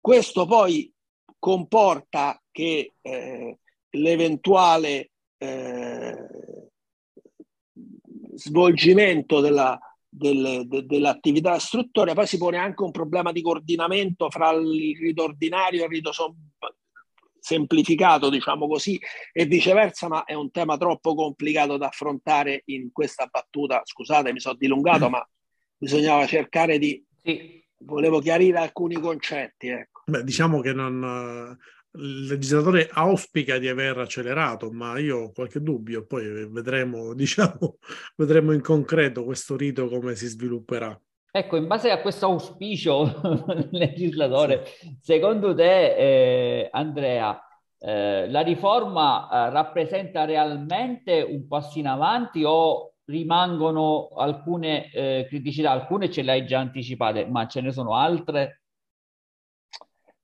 questo 0.00 0.46
poi 0.46 0.92
comporta 1.38 2.40
che 2.50 2.94
eh, 3.00 3.58
l'eventuale 3.90 5.10
eh, 5.38 6.16
svolgimento 8.34 9.40
della, 9.40 9.78
del, 10.08 10.62
de, 10.66 10.86
dell'attività 10.86 11.54
istruttoria 11.54 12.14
poi 12.14 12.26
si 12.26 12.38
pone 12.38 12.58
anche 12.58 12.82
un 12.82 12.90
problema 12.90 13.32
di 13.32 13.42
coordinamento 13.42 14.30
fra 14.30 14.50
il 14.52 14.96
rito 14.98 15.24
ordinario 15.24 15.82
e 15.82 15.84
il 15.84 15.90
rito 15.90 16.12
semplificato, 17.44 18.30
diciamo 18.30 18.66
così, 18.66 18.98
e 19.30 19.44
viceversa, 19.44 20.08
ma 20.08 20.24
è 20.24 20.32
un 20.32 20.50
tema 20.50 20.78
troppo 20.78 21.14
complicato 21.14 21.76
da 21.76 21.88
affrontare 21.88 22.62
in 22.66 22.90
questa 22.90 23.26
battuta. 23.26 23.82
Scusate, 23.84 24.32
mi 24.32 24.40
sono 24.40 24.54
dilungato, 24.54 25.08
ma 25.10 25.26
bisognava 25.76 26.26
cercare 26.26 26.78
di... 26.78 27.04
Sì. 27.22 27.62
Volevo 27.84 28.20
chiarire 28.20 28.56
alcuni 28.58 28.94
concetti. 28.94 29.68
Ecco. 29.68 30.04
Beh, 30.06 30.24
diciamo 30.24 30.60
che 30.60 30.72
non, 30.72 31.58
il 31.96 32.24
legislatore 32.24 32.88
auspica 32.90 33.58
di 33.58 33.68
aver 33.68 33.98
accelerato, 33.98 34.70
ma 34.70 34.98
io 34.98 35.18
ho 35.18 35.32
qualche 35.32 35.60
dubbio, 35.60 36.06
poi 36.06 36.48
vedremo, 36.48 37.12
diciamo, 37.14 37.76
vedremo 38.16 38.52
in 38.52 38.62
concreto 38.62 39.22
questo 39.22 39.54
rito 39.54 39.86
come 39.88 40.14
si 40.14 40.28
svilupperà. 40.28 40.98
Ecco, 41.36 41.56
in 41.56 41.66
base 41.66 41.90
a 41.90 42.00
questo 42.00 42.26
auspicio 42.26 43.20
legislatore, 43.72 44.66
secondo 45.00 45.52
te, 45.52 45.96
eh, 45.96 46.68
Andrea, 46.70 47.36
eh, 47.76 48.30
la 48.30 48.40
riforma 48.42 49.28
eh, 49.28 49.50
rappresenta 49.50 50.26
realmente 50.26 51.22
un 51.22 51.48
passo 51.48 51.80
in 51.80 51.88
avanti 51.88 52.44
o 52.44 52.94
rimangono 53.06 54.10
alcune 54.10 54.88
eh, 54.92 55.26
criticità? 55.26 55.72
Alcune 55.72 56.08
ce 56.08 56.22
le 56.22 56.30
hai 56.30 56.46
già 56.46 56.60
anticipate, 56.60 57.26
ma 57.26 57.48
ce 57.48 57.62
ne 57.62 57.72
sono 57.72 57.96
altre? 57.96 58.62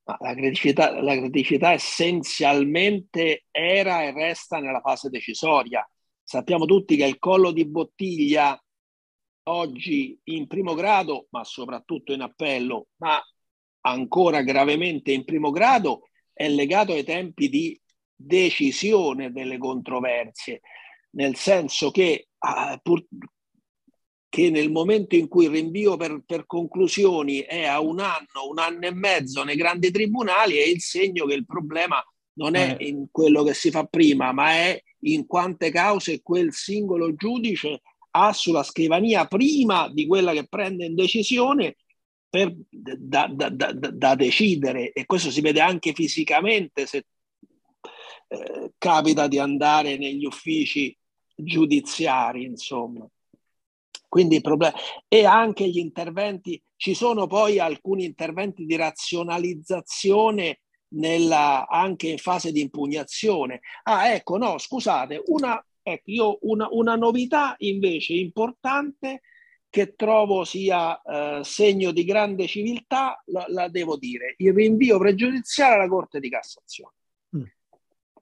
La 0.05 0.33
criticità, 0.35 1.03
la 1.03 1.17
criticità 1.17 1.73
essenzialmente 1.73 3.47
era 3.51 4.05
e 4.05 4.13
resta 4.13 4.61
nella 4.61 4.81
fase 4.81 5.09
decisoria. 5.09 5.85
Sappiamo 6.23 6.67
tutti 6.67 6.95
che 6.95 7.05
il 7.05 7.19
collo 7.19 7.51
di 7.51 7.67
bottiglia 7.67 8.57
oggi 9.51 10.19
in 10.25 10.47
primo 10.47 10.75
grado, 10.75 11.27
ma 11.31 11.45
soprattutto 11.45 12.13
in 12.13 12.23
appello, 12.23 12.89
ma 12.97 13.21
ancora 13.83 14.43
gravemente 14.43 15.13
in 15.13 15.25
primo 15.25 15.51
grado, 15.51 16.09
è 16.33 16.49
legato 16.49 16.93
ai 16.93 17.05
tempi 17.05 17.49
di 17.49 17.79
decisione 18.15 19.33
delle 19.33 19.59
controversie, 19.59 20.61
nel 21.11 21.37
senso 21.37 21.91
che, 21.91 22.29
ah, 22.39 22.79
pur, 22.83 23.05
che 24.29 24.49
nel 24.51 24.71
momento 24.71 25.17
in 25.17 25.29
cui 25.29 25.47
il 25.47 25.51
rinvio 25.51 25.97
per, 25.97 26.23
per, 26.25 26.47
conclusioni 26.47 27.41
è 27.41 27.65
a 27.65 27.81
un 27.81 27.99
anno, 27.99 28.49
un 28.49 28.59
anno 28.59 28.87
e 28.87 28.95
mezzo 28.95 29.43
nei 29.43 29.57
grandi 29.57 29.91
tribunali, 29.91 30.57
è 30.57 30.67
il 30.67 30.81
segno 30.81 31.27
che 31.27 31.35
il 31.35 31.47
problema 31.47 32.03
non 32.35 32.55
è 32.55 32.77
eh. 32.79 32.87
in 32.87 33.07
quello 33.11 33.43
che 33.43 33.55
si 33.55 33.71
fa 33.71 33.85
prima, 33.85 34.33
ma 34.33 34.51
è 34.53 34.81
in 35.01 35.27
quante 35.27 35.71
cause 35.71 36.23
quel 36.23 36.53
singolo 36.53 37.15
giudice 37.15 37.81
ha 38.13 38.33
sulla 38.33 38.63
scrivania 38.63 39.27
prima 39.27 39.89
di 39.89 40.07
quella 40.07 40.33
che 40.33 40.47
prende 40.49 40.87
in 40.87 40.95
decisione 40.95 41.77
per, 42.29 42.55
da, 42.69 43.27
da, 43.27 43.49
da, 43.49 43.73
da, 43.73 44.15
decidere 44.15 44.93
e 44.93 45.05
questo 45.05 45.31
si 45.31 45.41
vede 45.41 45.61
anche 45.61 45.93
fisicamente 45.93 46.87
se 46.87 47.07
eh, 48.29 48.73
capita 48.79 49.27
di 49.27 49.39
andare 49.39 49.99
negli 49.99 50.25
uffici 50.25 50.97
giudiziari, 51.35 52.45
insomma. 52.45 53.07
Quindi 54.09 54.37
il 54.37 54.41
problema 54.41 54.77
e 55.09 55.25
anche 55.25 55.69
gli 55.69 55.79
interventi, 55.79 56.61
ci 56.77 56.95
sono 56.95 57.27
poi 57.27 57.59
alcuni 57.59 58.05
interventi 58.05 58.65
di 58.65 58.77
razionalizzazione 58.77 60.61
nella, 60.95 61.67
anche 61.69 62.09
in 62.09 62.19
fase 62.19 62.53
di 62.53 62.61
impugnazione. 62.61 63.61
Ah, 63.85 64.13
ecco, 64.13 64.37
no, 64.37 64.59
scusate, 64.59 65.23
una 65.27 65.65
Ecco, 65.83 66.11
io 66.11 66.39
una, 66.43 66.69
una 66.71 66.97
novità 66.97 67.55
invece 67.59 68.15
importante 68.15 69.23
che 69.71 69.95
trovo 69.95 70.45
sia 70.45 71.01
eh, 71.01 71.45
segno 71.45 71.93
di 71.93 72.05
grande 72.05 72.47
civiltà, 72.47 73.23
la, 73.27 73.45
la, 73.49 73.69
devo 73.69 73.97
dire, 73.97 74.35
il 74.39 74.53
rinvio 74.53 74.99
pregiudiziale 74.99 75.75
alla 75.75 75.89
Corte 75.89 76.19
di 76.19 76.29
Cassazione. 76.29 76.95
Mm. 77.37 77.45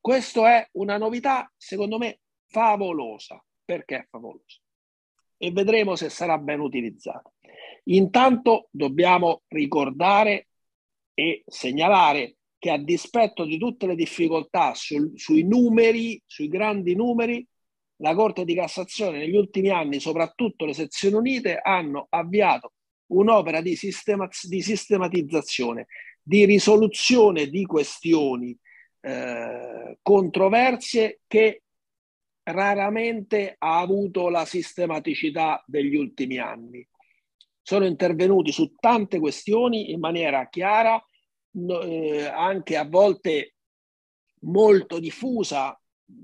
Questo 0.00 0.46
è 0.46 0.68
una 0.72 0.98
novità, 0.98 1.50
secondo 1.56 1.98
me, 1.98 2.20
favolosa. 2.46 3.42
Perché 3.64 3.96
è 3.96 4.06
favolosa? 4.08 4.60
E 5.36 5.50
vedremo 5.50 5.96
se 5.96 6.08
sarà 6.10 6.38
ben 6.38 6.60
utilizzata. 6.60 7.30
Intanto 7.84 8.68
dobbiamo 8.70 9.42
ricordare 9.48 10.48
e 11.14 11.44
segnalare 11.46 12.37
che 12.58 12.70
a 12.70 12.78
dispetto 12.78 13.44
di 13.44 13.58
tutte 13.58 13.86
le 13.86 13.94
difficoltà 13.94 14.74
sul, 14.74 15.12
sui 15.14 15.44
numeri, 15.44 16.20
sui 16.26 16.48
grandi 16.48 16.94
numeri, 16.94 17.46
la 18.00 18.14
Corte 18.14 18.44
di 18.44 18.54
Cassazione 18.54 19.18
negli 19.18 19.36
ultimi 19.36 19.70
anni, 19.70 20.00
soprattutto 20.00 20.64
le 20.64 20.74
sezioni 20.74 21.16
unite, 21.16 21.58
hanno 21.60 22.06
avviato 22.10 22.72
un'opera 23.08 23.60
di, 23.60 23.76
sistema, 23.76 24.28
di 24.48 24.60
sistematizzazione, 24.60 25.86
di 26.22 26.44
risoluzione 26.44 27.48
di 27.48 27.64
questioni 27.64 28.56
eh, 29.00 29.98
controversie 30.02 31.20
che 31.26 31.62
raramente 32.42 33.54
ha 33.58 33.78
avuto 33.80 34.28
la 34.28 34.44
sistematicità 34.44 35.62
degli 35.66 35.96
ultimi 35.96 36.38
anni. 36.38 36.86
Sono 37.62 37.84
intervenuti 37.84 38.52
su 38.52 38.74
tante 38.78 39.18
questioni 39.18 39.90
in 39.90 40.00
maniera 40.00 40.48
chiara, 40.48 41.02
eh, 41.52 42.24
anche 42.26 42.76
a 42.76 42.84
volte 42.84 43.54
molto 44.40 44.98
diffusa, 44.98 45.78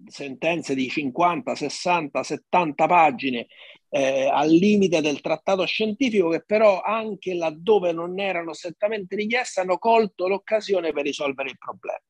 sentenze 0.06 0.74
di 0.74 0.88
50, 0.88 1.54
60, 1.54 2.22
70 2.22 2.86
pagine 2.86 3.46
eh, 3.90 4.26
al 4.26 4.50
limite 4.50 5.00
del 5.00 5.20
trattato 5.20 5.64
scientifico 5.66 6.28
che 6.30 6.42
però 6.44 6.80
anche 6.80 7.34
laddove 7.34 7.92
non 7.92 8.18
erano 8.18 8.52
strettamente 8.52 9.14
richieste 9.14 9.60
hanno 9.60 9.78
colto 9.78 10.26
l'occasione 10.26 10.92
per 10.92 11.04
risolvere 11.04 11.50
il 11.50 11.58
problema. 11.58 12.00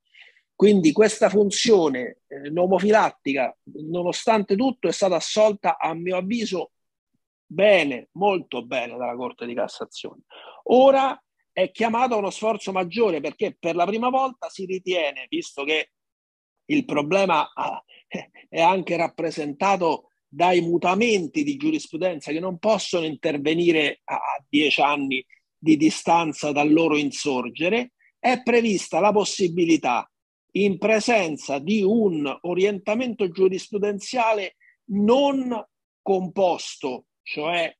Quindi 0.54 0.92
questa 0.92 1.28
funzione 1.28 2.20
eh, 2.28 2.48
nomofilattica, 2.50 3.54
nonostante 3.90 4.54
tutto, 4.54 4.86
è 4.86 4.92
stata 4.92 5.16
assolta 5.16 5.78
a 5.78 5.92
mio 5.94 6.16
avviso 6.16 6.70
bene, 7.44 8.08
molto 8.12 8.64
bene 8.64 8.96
dalla 8.96 9.16
Corte 9.16 9.46
di 9.46 9.54
Cassazione. 9.54 10.22
Ora 10.64 11.20
è 11.54 11.70
chiamato 11.70 12.14
a 12.14 12.18
uno 12.18 12.30
sforzo 12.30 12.72
maggiore 12.72 13.20
perché 13.20 13.56
per 13.58 13.76
la 13.76 13.86
prima 13.86 14.10
volta 14.10 14.48
si 14.48 14.66
ritiene, 14.66 15.26
visto 15.28 15.62
che 15.62 15.92
il 16.66 16.84
problema 16.84 17.52
ah, 17.54 17.82
è 18.48 18.60
anche 18.60 18.96
rappresentato 18.96 20.08
dai 20.26 20.60
mutamenti 20.62 21.44
di 21.44 21.56
giurisprudenza 21.56 22.32
che 22.32 22.40
non 22.40 22.58
possono 22.58 23.06
intervenire 23.06 24.00
a 24.04 24.18
dieci 24.48 24.80
anni 24.80 25.24
di 25.56 25.76
distanza 25.76 26.50
dal 26.50 26.72
loro 26.72 26.96
insorgere, 26.96 27.92
è 28.18 28.42
prevista 28.42 28.98
la 28.98 29.12
possibilità, 29.12 30.10
in 30.56 30.76
presenza 30.78 31.60
di 31.60 31.82
un 31.82 32.36
orientamento 32.42 33.30
giurisprudenziale 33.30 34.56
non 34.86 35.64
composto, 36.02 37.06
cioè 37.22 37.72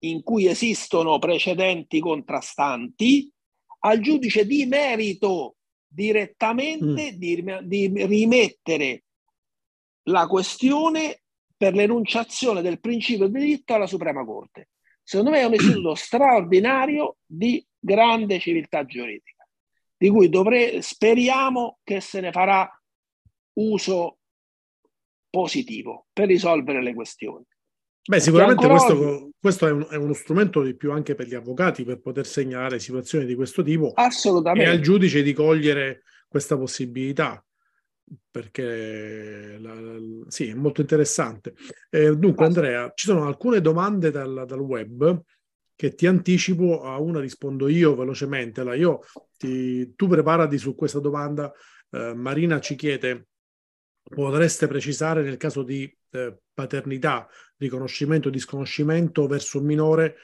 in 0.00 0.22
cui 0.22 0.46
esistono 0.46 1.18
precedenti 1.18 2.00
contrastanti, 2.00 3.30
al 3.80 4.00
giudice 4.00 4.46
di 4.46 4.66
merito 4.66 5.56
direttamente 5.86 7.12
mm. 7.12 7.16
di, 7.16 7.42
di 7.62 8.04
rimettere 8.06 9.04
la 10.04 10.26
questione 10.26 11.22
per 11.56 11.74
l'enunciazione 11.74 12.62
del 12.62 12.80
principio 12.80 13.26
di 13.28 13.38
diritto 13.38 13.74
alla 13.74 13.86
Suprema 13.86 14.24
Corte. 14.24 14.70
Secondo 15.02 15.30
me 15.32 15.40
è 15.40 15.44
un 15.44 15.54
istituto 15.54 15.94
straordinario 15.96 17.16
di 17.26 17.64
grande 17.78 18.38
civiltà 18.38 18.84
giuridica, 18.84 19.46
di 19.96 20.08
cui 20.08 20.28
dovre- 20.28 20.80
speriamo 20.82 21.78
che 21.82 22.00
se 22.00 22.20
ne 22.20 22.30
farà 22.30 22.68
uso 23.54 24.18
positivo 25.28 26.06
per 26.12 26.28
risolvere 26.28 26.82
le 26.82 26.94
questioni. 26.94 27.44
Beh, 28.10 28.18
sicuramente 28.18 28.66
questo, 28.66 28.92
oggi... 28.92 29.30
questo 29.38 29.66
è, 29.68 29.70
un, 29.70 29.86
è, 29.88 29.94
uno 29.94 30.14
strumento 30.14 30.62
di 30.62 30.74
più 30.74 30.90
anche 30.90 31.14
per 31.14 31.28
gli 31.28 31.36
avvocati 31.36 31.84
per 31.84 32.00
poter 32.00 32.26
segnalare 32.26 32.80
situazioni 32.80 33.24
di 33.24 33.36
questo 33.36 33.62
tipo. 33.62 33.92
Assolutamente. 33.94 34.68
E 34.68 34.72
al 34.72 34.80
giudice 34.80 35.22
di 35.22 35.32
cogliere 35.32 36.02
questa 36.26 36.58
possibilità, 36.58 37.40
perché 38.28 39.56
la, 39.60 39.74
la, 39.74 39.96
sì, 40.26 40.48
è 40.48 40.54
molto 40.54 40.80
interessante. 40.80 41.54
Eh, 41.88 42.16
dunque, 42.16 42.46
Andrea, 42.46 42.90
ci 42.96 43.06
sono 43.06 43.28
alcune 43.28 43.60
domande 43.60 44.10
dal, 44.10 44.42
dal, 44.44 44.58
web 44.58 45.22
che 45.76 45.94
ti 45.94 46.08
anticipo, 46.08 46.82
a 46.82 46.98
una 46.98 47.20
rispondo 47.20 47.68
io 47.68 47.94
velocemente. 47.94 48.60
Allora, 48.60 48.74
io 48.74 49.00
ti, 49.38 49.94
tu 49.94 50.08
preparati 50.08 50.58
su 50.58 50.74
questa 50.74 50.98
domanda. 50.98 51.52
Eh, 51.88 52.12
Marina 52.14 52.58
ci 52.58 52.74
chiede 52.74 53.28
potreste 54.02 54.66
precisare 54.66 55.22
nel 55.22 55.36
caso 55.36 55.62
di 55.62 55.96
eh, 56.10 56.36
paternità, 56.52 57.28
riconoscimento 57.60 58.28
o 58.28 58.30
disconoscimento 58.32 59.26
verso 59.28 59.58
un 59.58 59.66
minore 59.66 60.16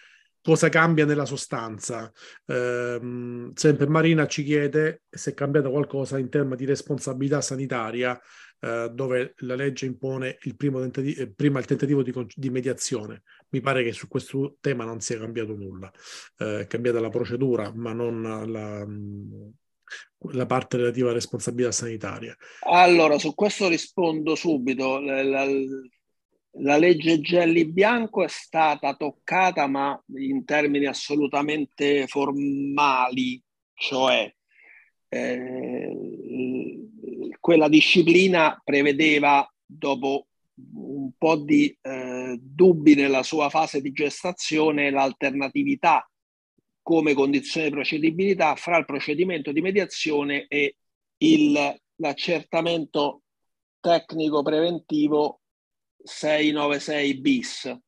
cosa 0.43 0.69
cambia 0.69 1.05
nella 1.05 1.25
sostanza. 1.25 2.13
Eh, 2.47 3.51
sempre 3.55 3.87
Marina 3.89 4.27
ci 4.27 4.45
chiede 4.45 5.03
se 5.11 5.33
è 5.33 5.35
cambiato 5.35 5.71
qualcosa 5.71 6.19
in 6.19 6.29
termini 6.29 6.55
di 6.55 6.65
responsabilità 6.65 7.41
sanitaria, 7.41 8.17
eh, 8.61 8.91
dove 8.93 9.35
la 9.39 9.57
legge 9.57 9.87
impone 9.87 10.39
il 10.43 10.55
primo 10.55 10.79
tentativo, 10.79 11.21
eh, 11.21 11.33
prima 11.33 11.59
il 11.59 11.65
tentativo 11.65 12.05
di, 12.05 12.13
di, 12.33 12.51
mediazione. 12.51 13.23
Mi 13.49 13.61
pare 13.61 13.83
che 13.83 13.93
su 13.93 14.07
questo 14.07 14.57
tema 14.61 14.85
non 14.85 15.01
sia 15.01 15.19
cambiato 15.19 15.55
nulla. 15.57 15.91
Eh, 16.39 16.61
è 16.61 16.67
cambiata 16.69 17.01
la 17.01 17.11
procedura, 17.11 17.73
ma 17.75 17.93
non 17.93 18.23
la, 18.23 18.87
la 20.33 20.47
parte 20.47 20.77
relativa 20.77 21.07
alla 21.07 21.17
responsabilità 21.17 21.73
sanitaria. 21.73 22.37
Allora, 22.61 23.19
su 23.19 23.35
questo 23.35 23.69
rispondo 23.69 24.37
subito. 24.37 25.01
La, 25.01 25.25
la, 25.25 25.45
la 26.59 26.77
legge 26.77 27.21
Gelli 27.21 27.67
Bianco 27.67 28.25
è 28.25 28.29
stata 28.29 28.95
toccata, 28.95 29.67
ma 29.67 30.01
in 30.17 30.45
termini 30.45 30.87
assolutamente 30.87 32.07
formali, 32.07 33.43
cioè 33.75 34.33
eh, 35.09 35.97
quella 37.41 37.69
disciplina 37.69 38.61
prevedeva, 38.65 39.49
dopo 39.65 40.29
un 40.75 41.11
po' 41.19 41.37
di 41.37 41.77
eh, 41.83 42.39
dubbi 42.41 42.95
nella 42.95 43.23
sua 43.23 43.51
fase 43.51 43.81
di 43.81 43.93
gestazione, 43.93 44.91
l'alternatività 44.91 46.09
come 46.83 47.15
condizione 47.15 47.67
di 47.67 47.73
procedibilità 47.73 48.55
fra 48.55 48.79
il 48.79 48.85
procedimento 48.85 49.51
di 49.51 49.61
mediazione 49.61 50.47
e 50.47 50.77
il, 51.19 51.81
l'accertamento 51.97 53.23
tecnico 53.81 54.43
preventivo 54.43 55.41
696 56.07 57.21
bis. 57.21 57.79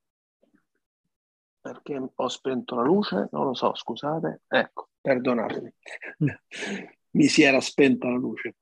Perché 1.60 2.10
ho 2.14 2.28
spento 2.28 2.74
la 2.74 2.82
luce? 2.82 3.28
Non 3.32 3.44
lo 3.44 3.54
so, 3.54 3.74
scusate. 3.74 4.42
Ecco, 4.48 4.88
perdonatemi. 5.00 5.72
Mi 7.10 7.26
si 7.26 7.42
era 7.42 7.60
spenta 7.60 8.08
la 8.08 8.16
luce. 8.16 8.56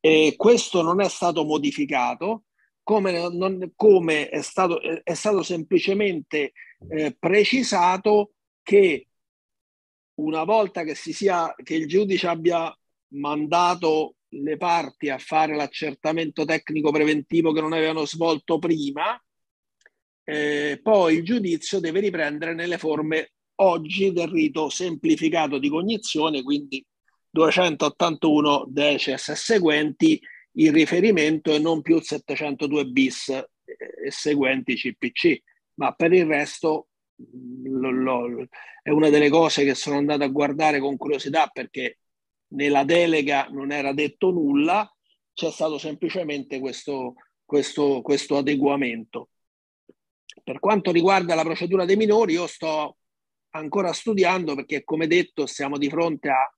E 0.00 0.34
questo 0.36 0.82
non 0.82 1.00
è 1.00 1.08
stato 1.08 1.44
modificato, 1.44 2.44
come, 2.82 3.28
non, 3.28 3.72
come 3.76 4.28
è, 4.28 4.42
stato, 4.42 4.80
è, 4.80 5.14
stato, 5.14 5.42
semplicemente 5.42 6.52
eh, 6.88 7.16
precisato 7.16 8.32
che 8.62 9.06
una 10.14 10.44
volta 10.44 10.82
che, 10.82 10.94
si 10.94 11.12
sia, 11.12 11.54
che 11.54 11.74
il 11.74 11.86
giudice 11.86 12.26
abbia 12.26 12.76
mandato 13.14 14.16
le 14.32 14.56
parti 14.56 15.10
a 15.10 15.18
fare 15.18 15.54
l'accertamento 15.54 16.44
tecnico 16.44 16.90
preventivo 16.90 17.52
che 17.52 17.60
non 17.60 17.72
avevano 17.72 18.06
svolto 18.06 18.58
prima, 18.58 19.20
eh, 20.24 20.78
poi 20.82 21.16
il 21.16 21.24
giudizio 21.24 21.80
deve 21.80 22.00
riprendere 22.00 22.54
nelle 22.54 22.78
forme 22.78 23.32
oggi 23.56 24.12
del 24.12 24.28
rito 24.28 24.68
semplificato 24.68 25.58
di 25.58 25.68
cognizione, 25.68 26.42
quindi 26.42 26.84
281 27.30 28.66
deces 28.68 29.28
e 29.28 29.34
seguenti, 29.34 30.20
il 30.56 30.72
riferimento 30.72 31.52
e 31.54 31.58
non 31.58 31.82
più 31.82 32.00
702 32.00 32.86
bis 32.86 33.28
e 33.28 34.10
seguenti 34.10 34.74
CPC, 34.74 35.42
ma 35.74 35.92
per 35.92 36.12
il 36.12 36.26
resto 36.26 36.88
lo, 37.64 37.90
lo, 37.90 38.46
è 38.82 38.90
una 38.90 39.08
delle 39.08 39.30
cose 39.30 39.64
che 39.64 39.74
sono 39.74 39.96
andato 39.96 40.24
a 40.24 40.28
guardare 40.28 40.78
con 40.78 40.96
curiosità 40.96 41.46
perché 41.46 41.98
nella 42.52 42.84
delega 42.84 43.48
non 43.50 43.72
era 43.72 43.92
detto 43.92 44.30
nulla, 44.30 44.90
c'è 45.32 45.50
stato 45.50 45.78
semplicemente 45.78 46.58
questo, 46.60 47.14
questo, 47.44 48.02
questo 48.02 48.36
adeguamento. 48.36 49.30
Per 50.42 50.58
quanto 50.58 50.92
riguarda 50.92 51.34
la 51.34 51.44
procedura 51.44 51.84
dei 51.84 51.96
minori, 51.96 52.34
io 52.34 52.46
sto 52.46 52.96
ancora 53.50 53.92
studiando 53.92 54.54
perché, 54.54 54.84
come 54.84 55.06
detto, 55.06 55.46
siamo 55.46 55.78
di 55.78 55.88
fronte 55.88 56.28
a 56.30 56.54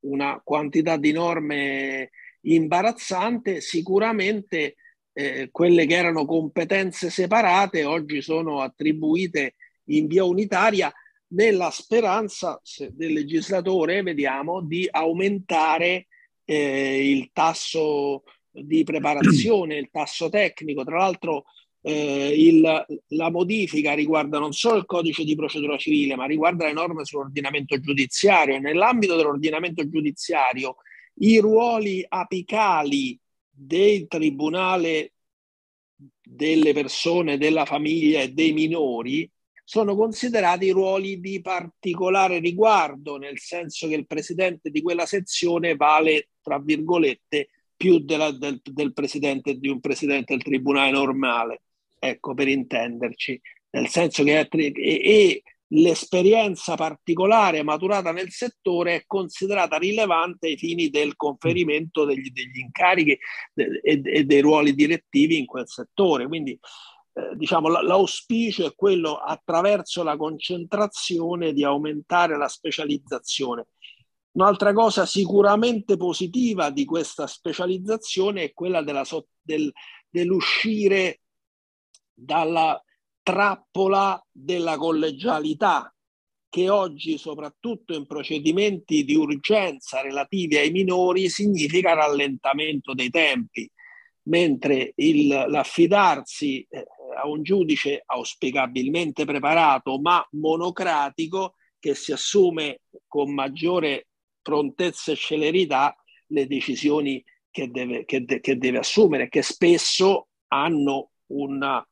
una 0.00 0.40
quantità 0.42 0.96
di 0.96 1.12
norme 1.12 2.10
imbarazzante. 2.42 3.60
Sicuramente 3.60 4.76
eh, 5.12 5.48
quelle 5.50 5.86
che 5.86 5.94
erano 5.94 6.24
competenze 6.24 7.10
separate 7.10 7.84
oggi 7.84 8.20
sono 8.20 8.60
attribuite 8.60 9.54
in 9.88 10.06
via 10.06 10.24
unitaria 10.24 10.92
nella 11.34 11.70
speranza 11.70 12.60
del 12.90 13.12
legislatore, 13.12 14.02
vediamo, 14.02 14.62
di 14.62 14.88
aumentare 14.90 16.06
eh, 16.44 17.10
il 17.10 17.30
tasso 17.32 18.22
di 18.50 18.84
preparazione, 18.84 19.76
il 19.76 19.88
tasso 19.90 20.28
tecnico. 20.28 20.84
Tra 20.84 20.98
l'altro 20.98 21.44
eh, 21.82 22.32
il, 22.36 22.86
la 23.08 23.30
modifica 23.30 23.94
riguarda 23.94 24.38
non 24.38 24.52
solo 24.52 24.76
il 24.76 24.86
codice 24.86 25.24
di 25.24 25.34
procedura 25.34 25.76
civile, 25.76 26.14
ma 26.14 26.26
riguarda 26.26 26.66
le 26.66 26.72
norme 26.72 27.04
sull'ordinamento 27.04 27.78
giudiziario. 27.80 28.58
Nell'ambito 28.58 29.16
dell'ordinamento 29.16 29.88
giudiziario 29.88 30.76
i 31.16 31.38
ruoli 31.38 32.04
apicali 32.08 33.18
del 33.50 34.06
tribunale 34.06 35.12
delle 36.22 36.72
persone, 36.72 37.38
della 37.38 37.64
famiglia 37.64 38.20
e 38.20 38.32
dei 38.32 38.52
minori 38.52 39.30
sono 39.64 39.96
considerati 39.96 40.70
ruoli 40.70 41.18
di 41.20 41.40
particolare 41.40 42.38
riguardo, 42.38 43.16
nel 43.16 43.38
senso 43.38 43.88
che 43.88 43.94
il 43.94 44.06
presidente 44.06 44.70
di 44.70 44.82
quella 44.82 45.06
sezione 45.06 45.74
vale, 45.74 46.28
tra 46.42 46.58
virgolette, 46.58 47.48
più 47.74 47.98
della, 47.98 48.30
del, 48.30 48.60
del 48.62 48.92
presidente 48.92 49.58
di 49.58 49.68
un 49.68 49.80
presidente 49.80 50.34
del 50.34 50.42
tribunale 50.42 50.90
normale. 50.90 51.62
Ecco, 51.98 52.34
per 52.34 52.48
intenderci, 52.48 53.40
nel 53.70 53.88
senso 53.88 54.22
che 54.22 54.40
è, 54.40 54.48
e, 54.50 54.72
e 54.74 55.42
l'esperienza 55.68 56.74
particolare 56.74 57.62
maturata 57.62 58.12
nel 58.12 58.30
settore 58.30 58.94
è 58.96 59.04
considerata 59.06 59.78
rilevante 59.78 60.48
ai 60.48 60.58
fini 60.58 60.90
del 60.90 61.16
conferimento 61.16 62.04
degli, 62.04 62.30
degli 62.30 62.58
incarichi 62.58 63.18
e, 63.54 64.00
e, 64.02 64.24
dei 64.24 64.40
ruoli 64.40 64.74
direttivi 64.74 65.38
in 65.38 65.46
quel 65.46 65.66
settore. 65.66 66.26
Quindi 66.26 66.58
eh, 67.16 67.36
diciamo 67.36 67.68
l'auspicio 67.68 68.66
è 68.66 68.74
quello 68.74 69.14
attraverso 69.16 70.02
la 70.02 70.16
concentrazione 70.16 71.52
di 71.52 71.62
aumentare 71.64 72.36
la 72.36 72.48
specializzazione. 72.48 73.68
Un'altra 74.32 74.72
cosa 74.72 75.06
sicuramente 75.06 75.96
positiva 75.96 76.70
di 76.70 76.84
questa 76.84 77.28
specializzazione 77.28 78.42
è 78.42 78.52
quella 78.52 78.82
della, 78.82 79.04
del, 79.40 79.72
dell'uscire 80.10 81.20
dalla 82.12 82.82
trappola 83.22 84.20
della 84.30 84.76
collegialità 84.76 85.94
che 86.48 86.68
oggi, 86.68 87.18
soprattutto 87.18 87.94
in 87.94 88.06
procedimenti 88.06 89.04
di 89.04 89.14
urgenza 89.14 90.00
relativi 90.00 90.56
ai 90.56 90.70
minori, 90.70 91.28
significa 91.28 91.94
rallentamento 91.94 92.94
dei 92.94 93.10
tempi, 93.10 93.68
mentre 94.24 94.92
il, 94.96 95.26
l'affidarsi 95.26 96.64
eh, 96.68 96.86
a 97.14 97.26
un 97.26 97.42
giudice 97.42 98.02
auspicabilmente 98.04 99.24
preparato 99.24 99.98
ma 99.98 100.26
monocratico 100.32 101.54
che 101.78 101.94
si 101.94 102.12
assume 102.12 102.80
con 103.06 103.32
maggiore 103.32 104.08
prontezza 104.40 105.12
e 105.12 105.16
celerità 105.16 105.94
le 106.28 106.46
decisioni 106.46 107.22
che 107.50 107.70
deve, 107.70 108.04
che 108.04 108.24
de, 108.24 108.40
che 108.40 108.56
deve 108.56 108.78
assumere, 108.78 109.28
che 109.28 109.42
spesso 109.42 110.28
hanno 110.48 111.10
una 111.26 111.86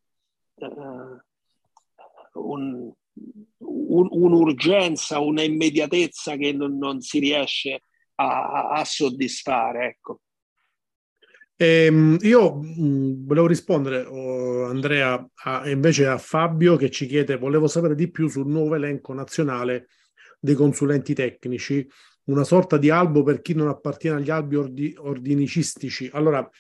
uh, 0.55 1.21
un, 2.35 2.93
un, 3.59 4.09
un'urgenza, 4.11 5.21
una 5.21 5.43
immediatezza 5.43 6.37
che 6.37 6.53
non, 6.53 6.77
non 6.79 7.01
si 7.01 7.19
riesce 7.19 7.83
a, 8.17 8.71
a 8.71 8.85
soddisfare. 8.85 9.87
Ecco. 9.87 10.21
Eh, 11.63 12.19
io 12.23 12.55
mh, 12.57 13.25
volevo 13.25 13.47
rispondere, 13.47 14.05
oh, 14.05 14.65
Andrea, 14.65 15.25
a, 15.45 15.71
invece 15.71 16.09
a 16.09 16.19
Fabio 16.19 16.75
che 16.75 16.91
ci 16.91 17.07
chiede, 17.07 17.39
volevo 17.39 17.69
sapere 17.69 17.95
di 17.95 18.11
più 18.11 18.27
sul 18.27 18.49
nuovo 18.49 18.75
elenco 18.75 19.13
nazionale 19.15 19.87
dei 20.41 20.57
consulenti 20.57 21.15
tecnici, 21.15 21.89
una 22.25 22.43
sorta 22.43 22.79
di 22.79 22.91
albo 22.91 23.23
per 23.23 23.43
chi 23.43 23.55
non 23.55 23.69
appartiene 23.69 24.17
agli 24.17 24.31
albi 24.31 24.57
ordi, 24.57 24.95
ordinicistici. 24.99 26.11
Allora, 26.13 26.51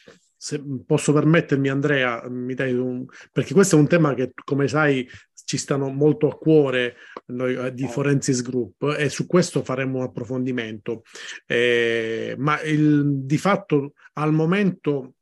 se 0.43 0.61
posso 0.84 1.12
permettermi, 1.12 1.68
Andrea, 1.68 2.28
mi 2.28 2.55
dai 2.55 2.74
un... 2.74 3.05
perché 3.30 3.55
questo 3.55 3.76
è 3.76 3.78
un 3.78 3.86
tema 3.86 4.12
che, 4.12 4.32
come 4.45 4.66
sai, 4.66 5.09
ci 5.32 5.57
stanno 5.57 5.88
molto 5.88 6.26
a 6.26 6.36
cuore 6.36 6.97
noi 7.26 7.55
eh, 7.55 7.72
di 7.72 7.86
Forensis 7.86 8.43
Group 8.43 8.97
e 8.99 9.09
su 9.09 9.28
questo 9.28 9.62
faremo 9.62 9.99
un 9.99 10.03
approfondimento. 10.03 11.05
Eh, 11.47 12.34
ma 12.38 12.61
il, 12.62 13.22
di 13.22 13.38
fatto 13.38 13.93
al 14.14 14.32
momento 14.32 15.14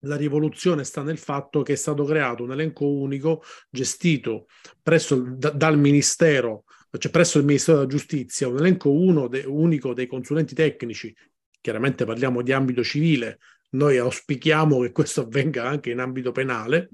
la 0.00 0.16
rivoluzione 0.16 0.84
sta 0.84 1.00
nel 1.02 1.16
fatto 1.16 1.62
che 1.62 1.72
è 1.72 1.76
stato 1.76 2.04
creato 2.04 2.42
un 2.42 2.52
elenco 2.52 2.86
unico 2.86 3.42
gestito 3.70 4.44
presso, 4.82 5.24
da, 5.38 5.48
dal 5.48 5.78
Ministero, 5.78 6.64
cioè 6.98 7.10
presso 7.10 7.38
il 7.38 7.46
Ministero 7.46 7.78
della 7.78 7.88
Giustizia, 7.88 8.46
un 8.46 8.58
elenco 8.58 8.92
uno 8.92 9.26
de, 9.26 9.42
unico 9.46 9.94
dei 9.94 10.06
consulenti 10.06 10.54
tecnici. 10.54 11.16
Chiaramente 11.62 12.04
parliamo 12.04 12.42
di 12.42 12.52
ambito 12.52 12.82
civile, 12.82 13.38
noi 13.70 13.98
auspichiamo 13.98 14.80
che 14.80 14.92
questo 14.92 15.22
avvenga 15.22 15.66
anche 15.66 15.90
in 15.90 15.98
ambito 15.98 16.32
penale, 16.32 16.90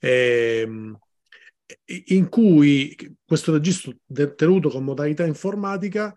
ehm, 0.00 0.98
in 2.06 2.28
cui 2.28 2.96
questo 3.24 3.52
registro 3.52 3.92
è 4.14 4.34
tenuto 4.34 4.70
con 4.70 4.84
modalità 4.84 5.24
informatica 5.24 6.14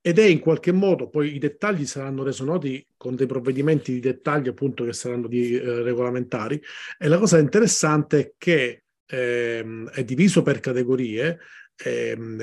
ed 0.00 0.18
è 0.18 0.24
in 0.24 0.40
qualche 0.40 0.72
modo, 0.72 1.08
poi 1.08 1.34
i 1.34 1.38
dettagli 1.38 1.86
saranno 1.86 2.24
resi 2.24 2.42
noti 2.44 2.84
con 2.96 3.14
dei 3.14 3.26
provvedimenti 3.26 3.92
di 3.92 4.00
dettaglio 4.00 4.50
appunto 4.50 4.84
che 4.84 4.92
saranno 4.92 5.28
di, 5.28 5.54
eh, 5.54 5.82
regolamentari. 5.82 6.60
E 6.98 7.08
la 7.08 7.18
cosa 7.18 7.38
interessante 7.38 8.18
è 8.18 8.32
che 8.36 8.84
ehm, 9.06 9.90
è 9.90 10.02
diviso 10.02 10.42
per 10.42 10.58
categorie 10.58 11.38
ehm, 11.82 12.40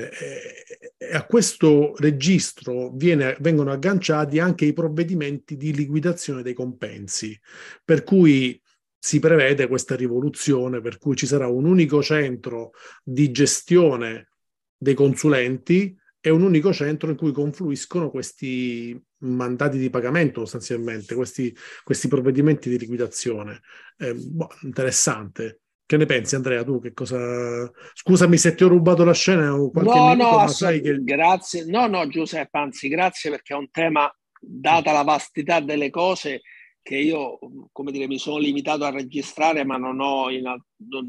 e 0.96 1.14
a 1.14 1.24
questo 1.24 1.94
registro 1.96 2.90
viene, 2.90 3.36
vengono 3.40 3.72
agganciati 3.72 4.38
anche 4.38 4.64
i 4.64 4.72
provvedimenti 4.72 5.56
di 5.56 5.74
liquidazione 5.74 6.42
dei 6.42 6.54
compensi, 6.54 7.38
per 7.84 8.04
cui 8.04 8.60
si 9.02 9.18
prevede 9.18 9.66
questa 9.66 9.96
rivoluzione 9.96 10.82
per 10.82 10.98
cui 10.98 11.16
ci 11.16 11.26
sarà 11.26 11.48
un 11.48 11.64
unico 11.64 12.02
centro 12.02 12.72
di 13.02 13.30
gestione 13.30 14.28
dei 14.76 14.94
consulenti 14.94 15.96
e 16.20 16.28
un 16.28 16.42
unico 16.42 16.70
centro 16.72 17.08
in 17.08 17.16
cui 17.16 17.32
confluiscono 17.32 18.10
questi 18.10 19.02
mandati 19.20 19.78
di 19.78 19.88
pagamento 19.88 20.40
sostanzialmente, 20.40 21.14
questi, 21.14 21.54
questi 21.82 22.08
provvedimenti 22.08 22.68
di 22.68 22.78
liquidazione. 22.78 23.62
Eh, 23.96 24.14
boh, 24.14 24.50
interessante. 24.62 25.60
Che 25.90 25.96
ne 25.96 26.06
pensi 26.06 26.36
Andrea? 26.36 26.62
Tu 26.62 26.78
che 26.78 26.92
cosa... 26.92 27.68
Scusami 27.94 28.36
se 28.36 28.54
ti 28.54 28.62
ho 28.62 28.68
rubato 28.68 29.02
la 29.02 29.12
scena 29.12 29.52
o 29.52 29.72
qualche 29.72 29.92
no, 29.92 30.08
minuto, 30.10 30.30
no, 30.30 30.36
ma 30.36 30.46
sai 30.46 30.80
che... 30.80 31.02
Grazie. 31.02 31.64
No, 31.64 31.88
no, 31.88 32.06
Giuseppe, 32.06 32.56
anzi 32.58 32.86
grazie 32.86 33.28
perché 33.28 33.54
è 33.54 33.56
un 33.56 33.72
tema, 33.72 34.08
data 34.38 34.92
la 34.92 35.02
vastità 35.02 35.58
delle 35.58 35.90
cose, 35.90 36.42
che 36.80 36.96
io, 36.96 37.40
come 37.72 37.90
dire, 37.90 38.06
mi 38.06 38.18
sono 38.18 38.38
limitato 38.38 38.84
a 38.84 38.90
registrare, 38.90 39.64
ma 39.64 39.78
non, 39.78 39.98
ho 39.98 40.30
in, 40.30 40.44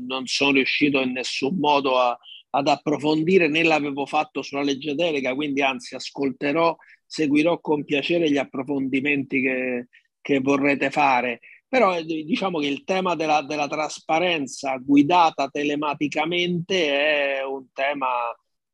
non 0.07 0.25
sono 0.25 0.53
riuscito 0.53 0.99
in 0.99 1.11
nessun 1.11 1.57
modo 1.59 1.99
a, 1.99 2.17
ad 2.49 2.67
approfondire 2.67 3.47
né 3.47 3.61
l'avevo 3.61 4.07
fatto 4.07 4.41
sulla 4.41 4.63
legge 4.63 4.95
delega, 4.95 5.35
quindi 5.35 5.61
anzi 5.61 5.93
ascolterò, 5.93 6.75
seguirò 7.05 7.59
con 7.59 7.85
piacere 7.85 8.31
gli 8.31 8.37
approfondimenti 8.37 9.41
che, 9.43 9.87
che 10.19 10.39
vorrete 10.39 10.89
fare. 10.89 11.39
Però 11.71 11.95
eh, 11.95 12.03
diciamo 12.03 12.59
che 12.59 12.67
il 12.67 12.83
tema 12.83 13.15
della, 13.15 13.43
della 13.43 13.69
trasparenza 13.69 14.75
guidata 14.75 15.47
telematicamente 15.47 17.37
è 17.37 17.45
un 17.45 17.67
tema 17.71 18.07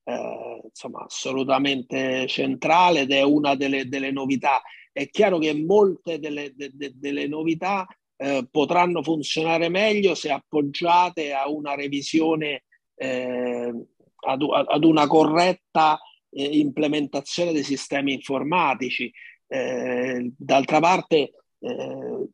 eh, 0.04 0.62
insomma, 0.64 1.04
assolutamente 1.04 2.26
centrale 2.26 3.02
ed 3.02 3.12
è 3.12 3.22
una 3.22 3.54
delle, 3.54 3.88
delle 3.88 4.10
novità. 4.10 4.64
È 4.92 5.08
chiaro 5.12 5.38
che 5.38 5.54
molte 5.54 6.18
delle, 6.18 6.54
de, 6.56 6.72
de, 6.74 6.94
delle 6.96 7.28
novità 7.28 7.86
eh, 8.16 8.48
potranno 8.50 9.04
funzionare 9.04 9.70
meglio 9.70 10.16
se 10.16 10.32
appoggiate 10.32 11.34
a 11.34 11.48
una 11.48 11.76
revisione, 11.76 12.64
eh, 12.96 13.74
ad, 14.26 14.42
ad, 14.42 14.84
una 14.84 15.06
corretta 15.06 16.00
eh, 16.32 16.46
implementazione 16.46 17.52
dei 17.52 17.64
sistemi 17.64 18.14
informatici. 18.14 19.14
Eh, 19.46 20.32
d'altra 20.36 20.80
parte, 20.80 21.34
eh, 21.60 22.28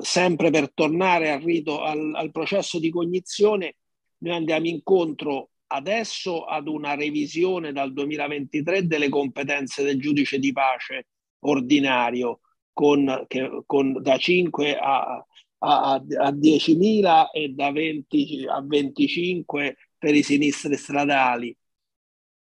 sempre 0.00 0.50
per 0.50 0.72
tornare 0.72 1.30
al, 1.30 1.40
rito, 1.40 1.82
al, 1.82 2.14
al 2.14 2.30
processo 2.30 2.78
di 2.78 2.90
cognizione, 2.90 3.76
noi 4.18 4.34
andiamo 4.34 4.66
incontro 4.66 5.50
adesso 5.68 6.44
ad 6.44 6.66
una 6.66 6.94
revisione 6.94 7.72
dal 7.72 7.92
2023 7.92 8.86
delle 8.86 9.08
competenze 9.08 9.82
del 9.82 10.00
giudice 10.00 10.38
di 10.38 10.52
pace 10.52 11.08
ordinario 11.40 12.40
con, 12.72 13.24
che, 13.26 13.62
con 13.66 14.00
da 14.00 14.16
5 14.16 14.76
a, 14.76 15.24
a, 15.58 15.94
a 15.94 16.30
10.000 16.30 17.26
e 17.32 17.48
da 17.50 17.72
20 17.72 18.46
a 18.48 18.62
25 18.62 19.76
per 19.98 20.14
i 20.14 20.22
sinistri 20.22 20.76
stradali. 20.76 21.54